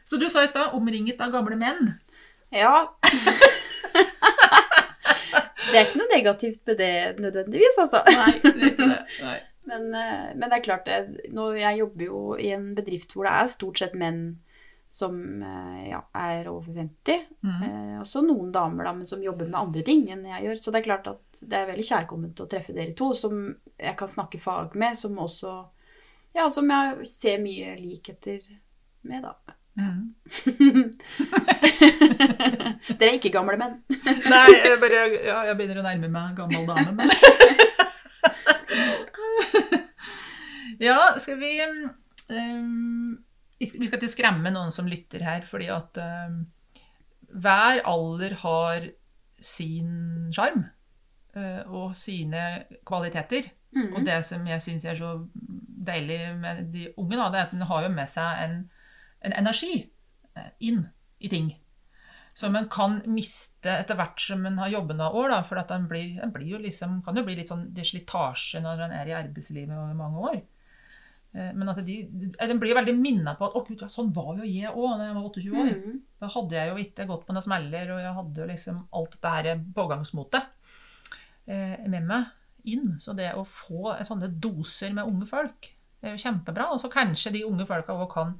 [0.05, 1.93] Så du sa i stad 'omringet av gamle menn'.
[2.53, 2.93] Ja.
[5.71, 8.03] det er ikke noe negativt med det nødvendigvis, altså.
[8.13, 9.01] Nei, det er ikke det.
[9.23, 9.39] Nei.
[9.65, 13.25] Men, eh, men det er klart, det, nå, jeg jobber jo i en bedrift hvor
[13.25, 14.21] det er stort sett menn
[14.95, 17.25] som eh, ja, er over 50.
[17.43, 17.63] Mm.
[17.63, 20.57] Eh, også noen damer da, men som jobber med andre ting enn jeg gjør.
[20.61, 23.95] Så det er klart at det er veldig kjærkomment å treffe dere to, som jeg
[23.99, 25.65] kan snakke fag med, som også
[26.35, 28.39] Ja, som jeg ser mye likheter
[29.03, 29.35] med, da.
[29.75, 30.15] Mm.
[32.95, 33.83] dere er ikke gamle menn.
[34.31, 37.07] Nei, jeg bare Ja, jeg begynner å nærme meg gammel dame, men
[40.87, 41.91] Ja, skal vi um,
[43.59, 46.39] Vi skal ikke skremme noen som lytter her, fordi at uh,
[47.35, 48.89] hver alder har
[49.39, 50.65] sin sjarm
[51.35, 53.51] uh, og sine kvaliteter.
[53.75, 54.05] Og Mhm.
[54.07, 55.27] det som jeg syns er så
[55.85, 58.53] deilig med de unge, da, det er at de har jo med seg en,
[59.21, 59.91] en energi
[60.37, 60.85] eh, inn
[61.19, 61.49] i ting.
[62.35, 65.29] Som en kan miste etter hvert som en har jobbet noen år.
[65.29, 68.63] Da, for at den blir, den blir jo liksom, kan jo bli litt sånn slitasje
[68.63, 70.41] når en er i arbeidslivet over mange år.
[71.35, 74.37] Eh, Men at de, de blir veldig minna på at å gud, ja, sånn var
[74.39, 75.71] jo jeg òg da jeg var 28 år.
[75.75, 75.99] Mhm.
[76.23, 79.17] Da hadde jeg jo ikke gått på noen smeller, og jeg hadde jo liksom alt
[79.21, 80.47] det her pågangsmotet
[81.47, 82.25] eh, med meg
[82.65, 82.95] inn.
[83.03, 85.71] Så det å få sånne doser med unge folk,
[86.01, 86.71] det er jo kjempebra.
[86.73, 88.35] Og så kanskje de unge folka òg kan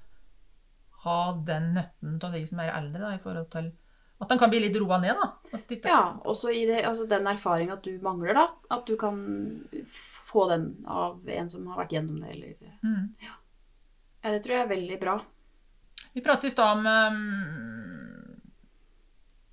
[1.06, 3.74] ha den nøtten av de som er eldre, da, i forhold til
[4.16, 5.58] at den kan bli litt roa ned, da.
[5.58, 8.46] At de, Ja, også i det, altså den erfaringa at du mangler, da.
[8.72, 9.18] At du kan
[10.26, 13.16] få den av en som har vært gjennom det, eller Mm.
[13.20, 15.20] Ja, det tror jeg er veldig bra.
[16.14, 18.40] Vi pratet i stad om um,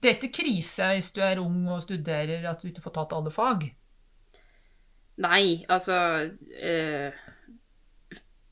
[0.00, 3.12] Det er ikke krise hvis du er ung og studerer at du ikke får tatt
[3.16, 3.66] alle fag.
[5.22, 5.96] Nei, altså
[6.56, 7.12] eh,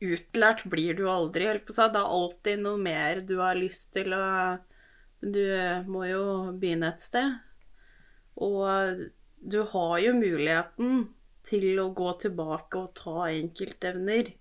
[0.01, 1.87] Utlært blir du aldri, holdt på å si.
[1.93, 4.25] Det er alltid noe mer du har lyst til å
[5.21, 5.45] Men du
[5.93, 6.25] må jo
[6.57, 7.39] begynne et sted.
[8.41, 9.07] Og
[9.41, 11.09] du har jo muligheten
[11.47, 14.33] til å gå tilbake og ta enkeltevner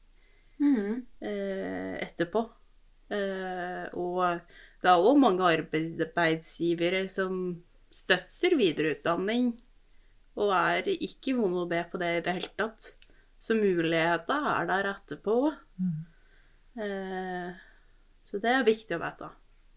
[0.60, 0.96] mm.
[1.24, 2.44] eh, etterpå.
[3.10, 4.24] Eh, og
[4.80, 7.42] det er òg mange arbeidsgivere som
[7.96, 9.52] støtter videreutdanning,
[10.40, 12.94] og er ikke vond å be på det i det hele tatt.
[13.40, 15.36] Så muligheter er der etterpå.
[16.80, 17.52] Eh,
[18.24, 19.30] så det er viktig å vite.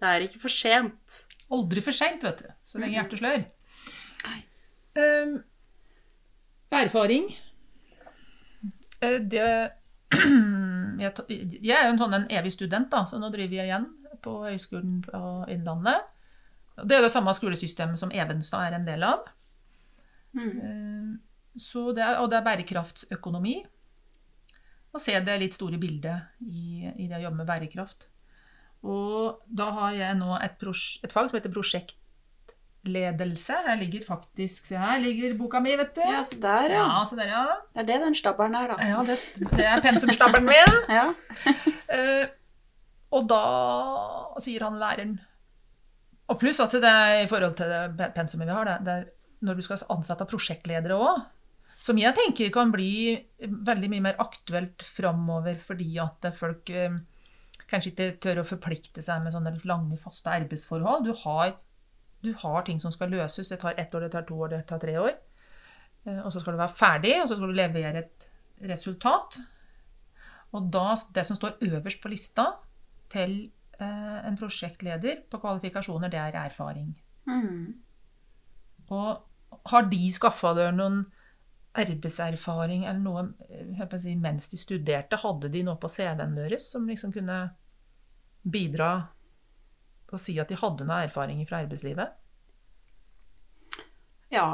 [0.02, 1.20] Det er ikke for sent.
[1.52, 2.48] Aldri for seint, vet du.
[2.66, 3.44] Så lenge hjertet slår.
[4.98, 5.36] Um,
[6.74, 7.28] erfaring.
[9.00, 9.44] Eh, Det
[11.02, 11.12] jeg,
[11.72, 13.86] er jo en sånn en evig student, da, så nå driver jeg igjen
[14.22, 15.20] på Høgskolen på
[15.54, 16.02] Innlandet.
[16.82, 19.28] Det er det samme skolesystemet som Evenstad er en del av.
[20.36, 20.56] Mhm.
[20.62, 21.12] Eh,
[21.60, 23.58] Så det er, og det er bærekraftsøkonomi.
[24.92, 28.06] Å se det litt store bildet i, i det å jobbe med bærekraft.
[28.82, 30.58] Og da har jeg nå et,
[31.06, 33.58] et fag som heter prosjektledelse.
[33.68, 36.02] Her ligger faktisk Se her ligger boka mi, vet du.
[36.02, 36.82] Ja, så der, ja.
[36.82, 37.44] Ja, så der, ja.
[37.72, 38.90] Det er det den stabberen er, da.
[38.90, 39.20] ja det,
[39.54, 40.78] det er pensumstabelen min.
[40.98, 41.08] Ja.
[41.12, 42.24] uh,
[43.18, 43.42] og da
[44.40, 45.18] sier han læreren
[46.32, 49.10] Og pluss at det er i forhold til det pensumet vi har, det, det er
[49.42, 51.22] når du skal ansette prosjektledere òg,
[51.82, 56.94] som jeg tenker kan bli veldig mye mer aktuelt framover fordi at folk eh,
[57.72, 61.08] kanskje ikke tør å forplikte seg med sånne lange, faste arbeidsforhold.
[61.08, 61.56] Du har,
[62.24, 63.50] du har ting som skal løses.
[63.50, 65.16] Det tar ett år, det tar to år, det tar tre år.
[66.06, 68.28] Eh, Og så skal du være ferdig, og så skal du levere et
[68.68, 69.40] resultat.
[70.52, 72.50] Og da, det som står øverst på lista
[73.12, 73.38] til
[73.80, 76.92] eh, en prosjektleder på kvalifikasjoner, det er erfaring.
[77.26, 77.80] Mm.
[78.92, 81.04] Og har de skaffa deg noen
[81.78, 85.20] arbeidserfaring eller noe eh, si, mens de studerte?
[85.22, 87.38] Hadde de noe på CV-en deres som liksom kunne
[88.42, 88.92] bidra
[90.12, 92.12] og si at de hadde noen erfaring fra arbeidslivet?
[94.32, 94.46] Ja.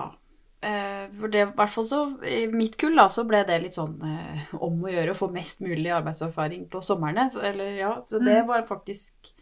[0.61, 3.77] Eh, for det, i hvert fall så, I mitt kull da, så ble det litt
[3.79, 7.29] sånn eh, om å gjøre å få mest mulig arbeidserfaring på somrene.
[7.35, 9.33] Så, eller, ja, så det var faktisk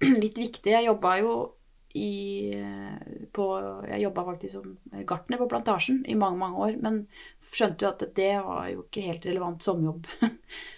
[0.22, 0.72] litt viktig.
[0.74, 1.34] Jeg jobba jo
[1.94, 2.54] i
[3.32, 3.44] på,
[3.88, 4.76] Jeg jobba faktisk som
[5.06, 7.00] gartner på plantasjen i mange, mange år, men
[7.42, 10.06] skjønte jo at det var jo ikke helt relevant som jobb.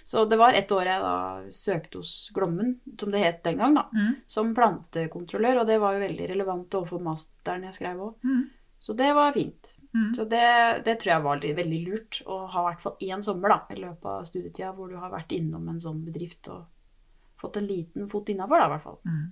[0.04, 1.16] så det var ett år jeg da
[1.52, 4.16] søkte hos Glommen, som det het den gang, da, Mm.
[4.26, 8.14] som plantekontrollør, og det var jo veldig relevant overfor masteren jeg skrev òg.
[8.24, 8.42] Mm.
[8.82, 9.76] Så det var fint.
[9.94, 10.08] Mm.
[10.16, 10.46] Så det,
[10.84, 13.78] det tror jeg var veldig lurt å ha i hvert fall én sommer da, i
[13.78, 16.64] løpet av studietida hvor du har vært innom en sånn bedrift og
[17.38, 18.98] fått en liten fot innafor, da, i hvert fall.
[19.06, 19.22] Mm.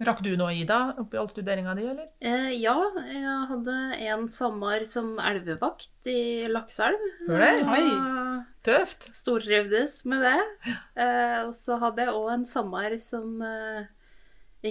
[0.00, 2.06] Rakk du noe, Ida, oppi all studeringa di, eller?
[2.24, 2.72] Eh, ja,
[3.04, 3.74] jeg hadde
[4.08, 7.02] en sommer som elvevakt i Lakseelv.
[7.26, 7.50] Hør det?
[7.68, 7.82] Oi.
[8.64, 9.10] Tøft.
[9.16, 10.72] Stortrivdes med det.
[10.96, 13.90] Eh, og så hadde jeg òg en sommer som eh,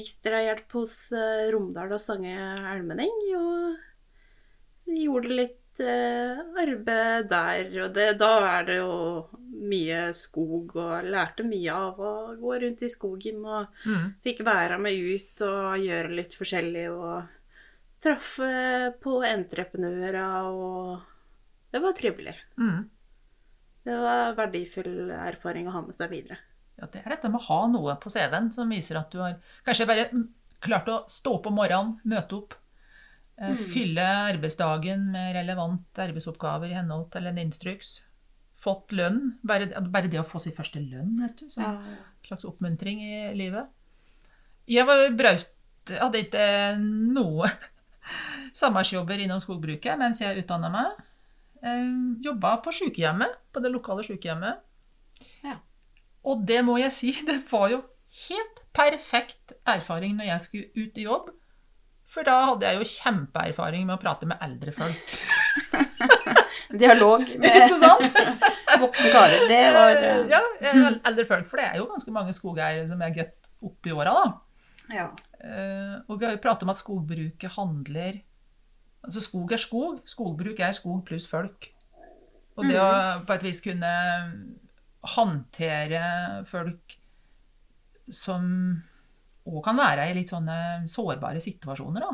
[0.01, 2.33] ekstrahjelp hos eh, Romdal og Stange
[2.73, 3.13] Elmening.
[3.37, 7.69] Og gjorde litt eh, arbeid der.
[7.85, 8.93] Og det, da er det jo
[9.69, 13.41] mye skog, og lærte mye av å gå rundt i skogen.
[13.45, 14.13] Og Mm.
[14.23, 16.87] fikk være med ut og gjøre litt forskjellig.
[16.91, 17.23] Og
[18.01, 18.37] traff
[19.03, 21.01] på entreprenører, og
[21.73, 22.35] det var trivelig.
[22.57, 22.89] Mm.
[23.83, 26.37] Det var verdifull erfaring å ha med seg videre.
[26.79, 29.35] Ja, det er dette med å ha noe på CV-en som viser at du har
[29.67, 30.27] kanskje bare mm,
[30.63, 32.53] klart å stå opp om morgenen, møte opp,
[33.41, 37.99] eh, fylle arbeidsdagen med relevante arbeidsoppgaver i henhold til en instruks,
[38.59, 39.37] fått lønn.
[39.47, 41.71] Bare, bare det å få sin første lønn, vet du, som Ja.
[41.71, 43.67] en slags oppmuntring i livet.
[44.67, 45.47] Jeg var braut,
[45.89, 46.43] hadde ikke
[46.79, 47.47] noe
[48.59, 50.99] samarbeidsjobber innom skogbruket mens jeg utdanna meg.
[51.63, 51.87] Eh,
[52.25, 54.59] Jobba på sykehjemmet, på det lokale sykehjemmet.
[55.43, 55.57] Ja.
[56.27, 57.81] Og det må jeg si, det var jo
[58.27, 61.31] helt perfekt erfaring når jeg skulle ut i jobb.
[62.09, 65.17] For da hadde jeg jo kjempeerfaring med å prate med eldre folk.
[66.81, 67.73] Dialog med
[68.83, 69.45] voksne karer.
[69.49, 71.49] Det var eh, Ja, eh, eldre folk.
[71.49, 74.29] For det er jo ganske mange skogeiere som er godt opp i åra, da.
[74.95, 75.09] ja.
[75.39, 78.19] Eh, og vi har jo pratet om at skogbruket handler
[78.99, 80.01] Altså skog er skog.
[80.11, 81.69] Skogbruk er skog pluss folk.
[82.59, 82.89] Og det å
[83.23, 83.91] på et vis kunne
[85.13, 86.01] håndtere
[86.49, 86.97] folk
[88.11, 88.49] som
[89.47, 92.11] òg kan være i litt sånne sårbare situasjoner, da.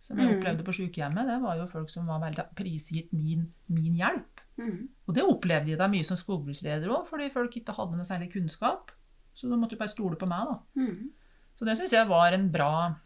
[0.00, 0.38] Som jeg Mm.
[0.38, 1.26] opplevde på sykehjemmet.
[1.26, 4.40] Det var jo folk som var veldig prisgitt min, min hjelp.
[4.56, 4.88] Mm.
[5.06, 8.32] Og det opplevde jeg da mye som skogbruksleder òg, fordi folk ikke hadde noe særlig
[8.32, 8.90] kunnskap.
[9.34, 10.58] Så da måtte du bare stole på meg, da.
[10.80, 11.10] Mm.
[11.56, 12.96] Så det syns jeg var en bra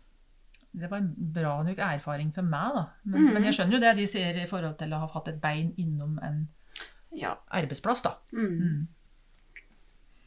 [0.75, 2.89] det var en bra nok erfaring for meg, da.
[3.05, 3.33] Men, mm.
[3.35, 5.73] men jeg skjønner jo det de sier i forhold til å ha hatt et bein
[5.79, 6.49] innom en
[7.15, 7.37] ja.
[7.55, 8.17] arbeidsplass, da.
[8.35, 8.57] Mm.
[8.59, 8.89] Mm.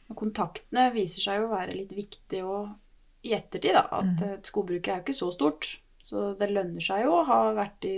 [0.08, 2.70] Og kontaktene viser seg jo å være litt viktig og
[3.22, 3.84] i ettertid, da.
[4.00, 5.70] At eh, skogbruket er jo ikke så stort.
[6.04, 7.96] Så det lønner seg jo å ha vært i,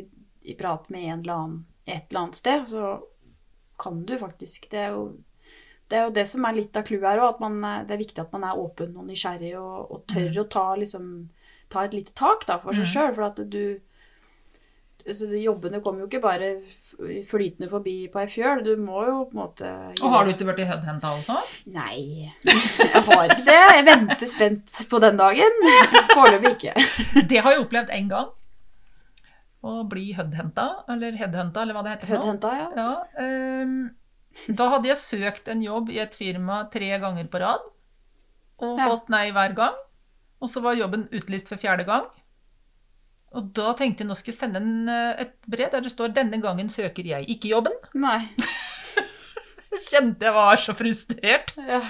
[0.48, 1.59] i prat med en eller annen
[1.90, 2.68] et eller annet sted.
[2.68, 2.92] Så
[3.80, 5.04] kan du faktisk Det er jo
[5.90, 7.40] det, er jo det som er litt av clouet her òg.
[7.42, 11.06] Det er viktig at man er åpen og nysgjerrig og, og tør å ta, liksom,
[11.72, 12.92] ta et lite tak da, for seg mm.
[12.92, 13.14] sjøl.
[13.16, 13.64] For at du
[15.06, 16.48] altså, Jobbene kommer jo ikke bare
[17.26, 18.62] flytende forbi på ei fjøl.
[18.66, 19.70] Du må jo på en måte
[20.02, 21.38] Og har du ikke blitt headhenta også?
[21.74, 23.60] Nei, jeg har ikke det.
[23.76, 25.64] Jeg venter spent på den dagen.
[26.14, 26.74] Foreløpig ikke.
[27.30, 28.30] Det har jeg opplevd én gang.
[29.60, 32.14] Å bli headhenta, eller headhenta, eller hva det heter.
[32.14, 32.68] for ja.
[32.78, 33.74] Ja, um,
[34.56, 37.66] da hadde jeg søkt en jobb i et firma tre ganger på rad,
[38.62, 38.88] og Ja.
[38.88, 39.76] fått nei hver gang.
[40.40, 42.06] Og så var jobben utlyst for fjerde gang.
[43.38, 46.14] Og da tenkte jeg nå skal jeg sende en, eh, et brev der det står
[46.14, 47.78] 'Denne gangen søker jeg ikke jobben'.
[47.94, 48.26] Nei.
[49.90, 51.54] Kjente jeg var så frustrert.
[51.56, 51.82] Ja.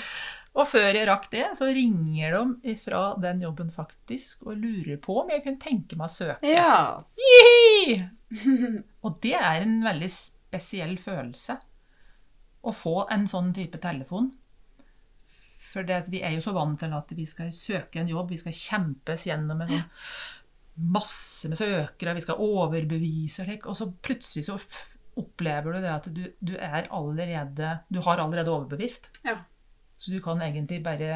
[0.58, 5.20] Og før jeg rakk det, så ringer de fra den jobben faktisk og lurer på
[5.22, 6.46] om jeg kunne tenke meg å søke.
[6.50, 7.00] ja.
[9.04, 11.56] Og det er en veldig spesiell følelse.
[12.60, 14.28] Å få en sånn type telefon.
[15.72, 18.40] For det, vi er jo så vant til at vi skal søke en jobb, vi
[18.42, 19.88] skal kjempes gjennom en sånn
[20.80, 24.58] masse med søkere, vi skal overbevise slik, og så plutselig så
[25.20, 29.10] opplever du det at du, du er allerede Du har allerede overbevist.
[29.26, 29.40] Ja.
[30.00, 31.10] Så du kan egentlig bare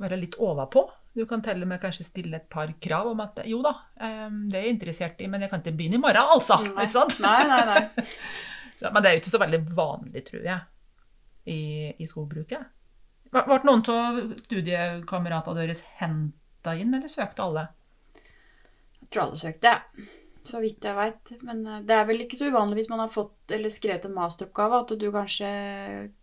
[0.00, 0.86] være litt overpå.
[1.16, 4.28] Du kan til og med kanskje stille et par krav om at jo da, eh,
[4.50, 6.58] det er jeg interessert i, men jeg kan ikke begynne i morgen, altså.
[6.64, 6.84] Nei.
[6.84, 7.18] Ikke sant?
[7.24, 8.06] Nei, nei, nei.
[8.92, 10.64] Men det er jo ikke så veldig vanlig, tror jeg,
[11.48, 11.60] i,
[11.96, 12.66] i skogbruket.
[13.32, 17.64] Ble noen av studiekameratene deres henta inn, eller søkte alle?
[19.00, 20.08] Jeg tror alle søkte, jeg.
[20.46, 21.32] Så vidt jeg veit.
[21.46, 24.16] Men eh, det er vel ikke så uvanlig hvis man har fått eller skrevet en
[24.16, 25.48] masteroppgave, at du kanskje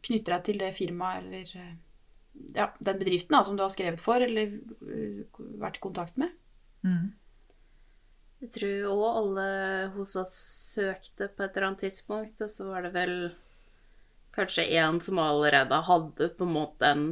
[0.06, 1.74] knytter deg til det firmaet eller eh,
[2.56, 6.34] ja, den bedriften da, som du har skrevet for, eller eh, vært i kontakt med.
[6.84, 7.12] Mm.
[8.44, 9.48] Jeg tror òg alle
[9.94, 10.36] hos oss
[10.76, 13.14] søkte på et eller annet tidspunkt, og så var det vel
[14.36, 17.06] kanskje en som allerede hadde på en måte en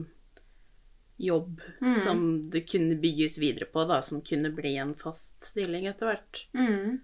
[1.21, 1.95] jobb Mm.
[1.97, 6.45] som det kunne bygges videre på, da, som kunne bli en fast stilling etter hvert.
[6.53, 6.99] Mm.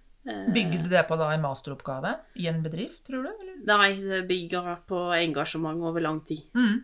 [0.52, 3.28] Bygde du det på da en masteroppgave i en bedrift, tror du?
[3.30, 3.54] Eller?
[3.64, 6.42] Nei, det bygga på engasjement over lang tid.
[6.54, 6.82] Mm.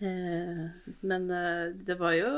[0.00, 0.64] Eh,
[1.00, 2.30] Men eh, det var jo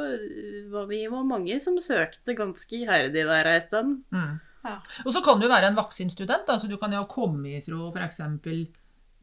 [0.70, 4.02] var Vi var mange som søkte ganske iherdig der ei stund.
[4.14, 4.36] Mm.
[4.64, 4.76] Ja.
[5.04, 6.48] Og så kan du være en voksen student.
[6.48, 8.20] Altså du kan jo komme ifra f.eks.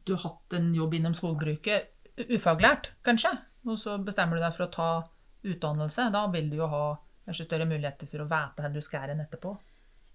[0.06, 1.88] du har hatt en jobb innom skogbruket,
[2.30, 3.32] ufaglært kanskje,
[3.66, 4.90] og så bestemmer du deg for å ta
[5.46, 6.10] utdannelse.
[6.14, 6.84] Da vil du jo ha
[7.26, 9.56] kanskje større muligheter for å vite hvor du skal hen etterpå.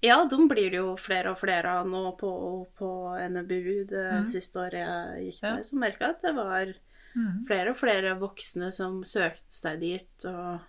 [0.02, 2.32] Ja, de blir det jo flere og flere av nå på,
[2.80, 2.88] på
[3.36, 4.30] NBU det mm.
[4.32, 5.52] siste året jeg gikk Ja.
[5.58, 5.68] der.
[5.68, 6.74] Så merka jeg at det var
[7.12, 7.46] Mm.
[7.48, 10.62] flere og flere voksne som søkte seg dit og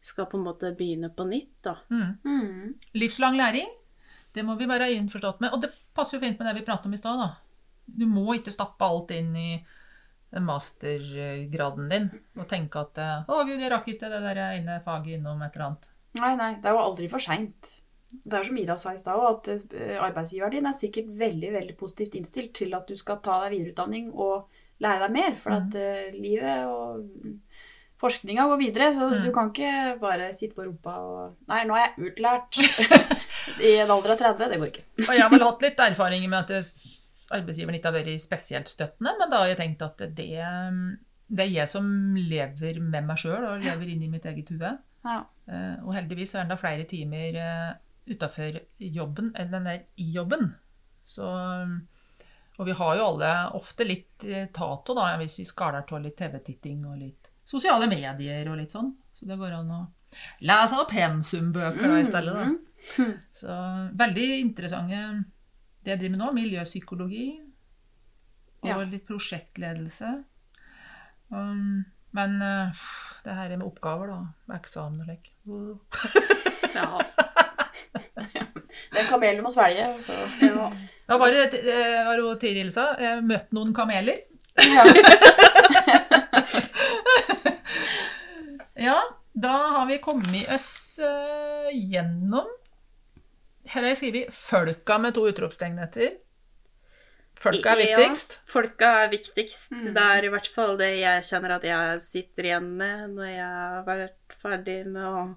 [0.00, 1.76] skal på en måte begynne på nytt, da.
[1.90, 2.12] Mm.
[2.24, 2.74] Mm.
[2.94, 3.68] Livslang læring,
[4.32, 5.52] det må vi være innforstått med.
[5.52, 7.18] Og det passer jo fint med det vi pratet om i stad.
[7.18, 7.34] da.
[7.84, 9.50] Du må ikke stappe alt inn i
[10.32, 12.94] mastergraden din og tenke at
[13.26, 15.88] 'Å, gud, jeg rakk ikke det der ene faget innom et eller annet'.
[16.14, 17.74] Nei, nei, det er jo aldri for seint.
[18.26, 21.76] Det er som Ida sa i stad, at eh, arbeidsgiveren din er sikkert veldig veldig
[21.78, 24.48] positivt innstilt til at du skal ta deg videreutdanning og
[24.80, 25.36] lære deg mer.
[25.38, 27.06] For at eh, livet og
[28.00, 29.22] forskninga går videre, så Mm.
[29.22, 32.58] du kan ikke bare sitte på rumpa og Nei, nå er jeg utlært
[33.68, 34.48] i en alder av 30.
[34.48, 34.84] Det går ikke.
[35.08, 36.96] Og jeg har vel hatt litt erfaring med at s-
[37.30, 40.30] arbeidsgiveren ikke har vært spesielt støttende, men da har jeg tenkt at det,
[41.30, 44.72] det er jeg som lever med meg sjøl og lever inn i mitt eget hode.
[45.06, 45.20] Ja.
[45.48, 47.70] Eh, Og heldigvis er det da flere timer uh,
[48.10, 50.50] utafor jobben enn den er i jobben.
[51.10, 51.26] Så,
[52.58, 56.18] og vi har jo alle ofte litt eh, tato, da, hvis vi skaler av litt
[56.18, 58.92] TV-titting og litt sosiale medier og litt sånn.
[59.14, 59.80] Så det går an å
[60.46, 62.46] lese av pensumbøker i stedet, da.
[62.98, 63.14] Mm.
[63.36, 63.56] Så
[64.00, 65.00] veldig interessante
[65.84, 66.32] det jeg driver med nå.
[66.36, 67.24] Miljøpsykologi.
[68.62, 68.76] Og Ja.
[68.84, 70.10] litt prosjektledelse.
[71.32, 72.74] Um, men uh,
[73.24, 74.56] det her med oppgaver, da.
[74.58, 75.30] Eksamen og lek.
[76.74, 77.00] Ja.
[78.90, 80.68] Det er en kamel du må svelge, så ja.
[81.08, 82.92] Da var det eh, var jo Tiril sa.
[83.00, 84.20] Jeg møtte noen kameler.
[84.60, 84.84] ja.
[88.80, 88.96] Ja,
[89.36, 92.46] da har vi kommet oss uh, gjennom
[93.70, 96.16] Her har jeg skrevet 'folka' med to utropstegn etter.
[97.40, 98.38] Folka er Ja, viktigst.
[98.46, 99.70] folka er viktigst.
[99.72, 99.94] Mm.
[99.94, 103.52] Det er i hvert fall det jeg kjenner at jeg sitter igjen med når jeg
[103.54, 105.36] har vært ferdig med å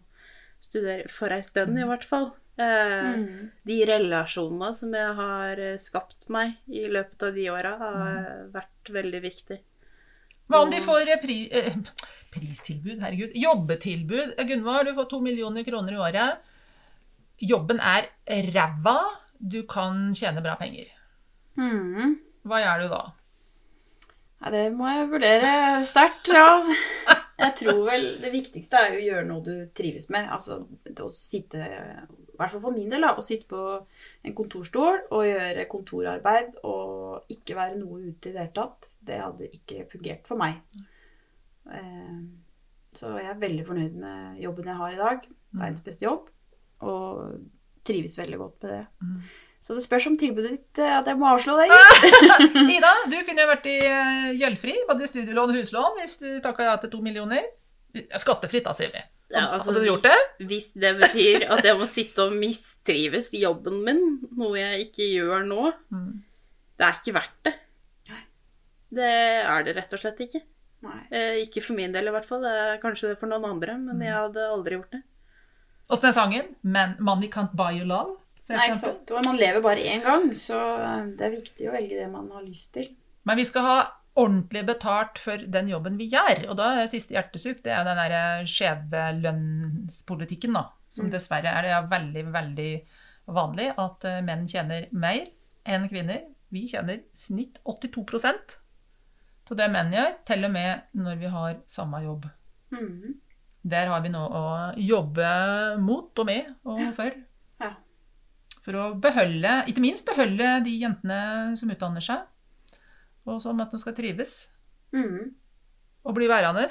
[0.59, 2.34] studere, for ei stund i hvert fall.
[2.57, 3.51] Eh, Mm.
[3.65, 9.21] De relasjonene som jeg har skapt meg i løpet av de åra, har vært veldig
[9.21, 9.59] viktig.
[10.49, 11.75] Hva om de får pri, eh,
[12.31, 12.99] pristilbud?
[13.01, 13.31] Herregud.
[13.34, 14.34] Jobbetilbud.
[14.38, 16.38] Eh, Gunvor, du får to millioner kroner i året.
[17.41, 18.07] Jobben er
[18.53, 18.97] ræva.
[19.39, 20.88] Du kan tjene bra penger.
[21.59, 22.15] Mm.
[22.47, 23.01] Hva gjør du da?
[24.43, 25.51] Ja, det må jeg vurdere
[25.88, 26.47] sterkt, ja.
[27.39, 30.27] Jeg tror vel det viktigste er å gjøre noe du trives med.
[30.31, 33.61] Altså å sitte, i hvert fall for min del, da, å sitte på
[34.23, 38.91] en kontorstol og gjøre kontorarbeid og ikke være noe ute i det hele tatt.
[39.01, 40.61] Det hadde ikke fungert for meg.
[41.71, 42.21] Eh,
[42.93, 45.23] Så jeg er veldig fornøyd med jobben jeg har i dag.
[45.57, 46.27] Verdens beste jobb.
[46.84, 47.41] Og
[47.88, 48.84] trives veldig godt med det.
[49.03, 49.17] Mm.
[49.63, 51.69] Så det spørs om tilbudet ditt eh, at jeg må avslå det.
[52.75, 56.75] Ida, du kunne vært i eh, gjeldfri, både studielån og huslån, hvis du takka ja
[56.81, 57.45] til to millioner.
[58.19, 59.03] Skattefritt, da, sier vi.
[59.34, 60.45] Ja, altså, Hadde du gjort det?
[60.49, 64.01] Hvis det betyr at jeg må sitte og mistrives i jobben min,
[64.38, 66.19] noe jeg ikke gjør nå, Mm.
[66.77, 67.53] det er ikke verdt det.
[68.93, 70.43] Det er det rett og slett ikke.
[70.86, 70.99] Nei.
[71.15, 72.43] Eh, ikke for min del i hvert fall.
[72.43, 74.03] Det er kanskje det for noen andre, men Mm.
[74.05, 75.01] jeg hadde aldri gjort det.
[75.91, 76.55] Åssen er sangen?
[76.61, 78.17] Man, 'Money Can't Buy You Love'?
[78.49, 79.11] Nei, sant.
[79.11, 80.57] Og man lever bare én gang, så
[81.17, 82.89] det er viktig å velge det man har lyst til.
[83.23, 83.77] Men vi skal ha
[84.19, 86.49] ordentlig betalt for den jobben vi gjør.
[86.49, 90.67] Og da er siste hjertesuk det er den der skjeve lønnspolitikken, da.
[90.89, 91.11] Som Mm.
[91.11, 92.81] dessverre er det veldig, veldig
[93.27, 95.27] vanlig at eh, menn tjener mer
[95.65, 96.21] enn kvinner.
[96.51, 98.59] Vi tjener snitt 82
[99.51, 102.29] av det menn gjør, til og med når vi har samme jobb.
[102.71, 103.15] Mhm.
[103.64, 105.28] Der har vi noe å jobbe
[105.80, 107.16] mot og med og for.
[107.64, 107.70] Ja.
[108.66, 112.26] For å beholde, ikke minst beholde de jentene som utdanner seg,
[113.28, 114.49] og som at de skal trives
[114.93, 115.32] Mm.
[116.05, 116.68] og bli værende.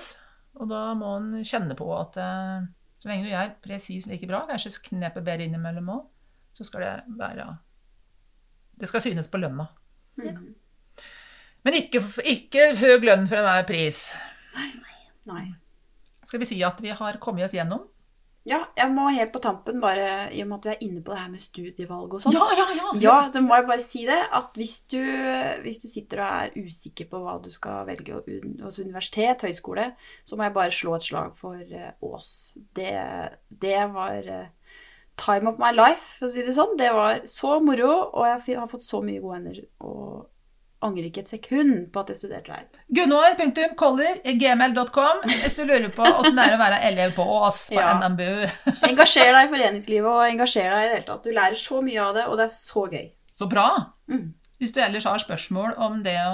[0.61, 2.66] Og da må en kjenne på at eh,
[3.01, 6.03] så lenge du gjør presis like bra, kanskje knepet bedre innimellom òg,
[6.55, 7.49] så skal det være
[8.78, 9.66] Det skal synes på lønna.
[10.18, 10.55] Mhm.
[11.64, 14.12] Men ikke, ikke høy lønn for enhver pris.
[14.55, 14.70] Nei.
[15.26, 15.45] Nei.
[16.33, 17.83] Skal vi si at vi har kommet oss gjennom?
[18.49, 21.12] Ja, jeg må helt på tampen bare, i og med at vi er inne på
[21.12, 22.33] det her med studievalg og sånn.
[22.35, 22.70] ja, ja!
[22.80, 23.16] Ja, ja.
[23.35, 25.03] så må jeg bare si det, at hvis du,
[25.61, 28.22] hvis du sitter og er usikker på hva du skal velge
[28.64, 29.91] hos universitet, høyskole,
[30.24, 32.33] så må jeg bare slå et slag for eh, Ås.
[32.80, 32.97] Det,
[33.62, 34.51] det var eh,
[35.20, 36.78] time of my life, for å si det sånn.
[36.80, 40.32] Det var så moro, og jeg har fått så mye gode venner, og
[40.83, 42.64] angrer ikke et sekund på at jeg studerte her.
[42.99, 47.89] Gunvor.koller.gmail.com hvis du lurer på åssen det er å være elev på Ås på Ja.
[48.03, 48.37] NMBU.
[48.91, 51.24] Engasjer deg i foreningslivet, og engasjer deg i det hele tatt.
[51.26, 53.07] Du lærer så mye av det, og det er så gøy.
[53.33, 53.66] Så bra!
[54.12, 54.26] Mm.
[54.62, 56.30] Hvis du ellers har spørsmål om det å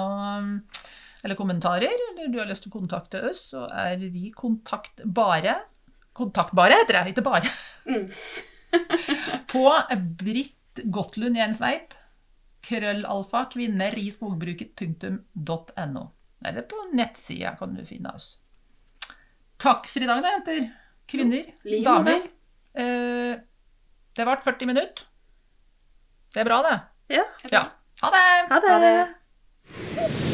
[1.19, 5.55] eller kommentarer, eller du har lyst til å kontakte oss, så er vi kontaktbare.
[6.15, 7.49] Kontaktbare heter det, ikke bare.
[7.89, 8.05] Mm.
[9.51, 9.65] På
[10.21, 11.91] Britt Gottlund Jensveip,
[12.69, 16.05] krøllalfa, kvinner i skogbruket.no.
[16.45, 18.37] Eller på nettsida kan du finne oss.
[19.59, 20.69] Takk for i dag, da, jenter.
[21.09, 21.51] Kvinner.
[21.65, 22.29] like damer.
[22.79, 23.35] Eh,
[24.15, 25.05] det ble 40 minutter.
[26.33, 26.79] Det er bra, det.
[27.19, 27.27] Ja.
[27.51, 27.65] Ja.
[28.01, 28.25] Ha det!
[28.53, 28.73] Ha det.
[28.73, 30.28] Ha det.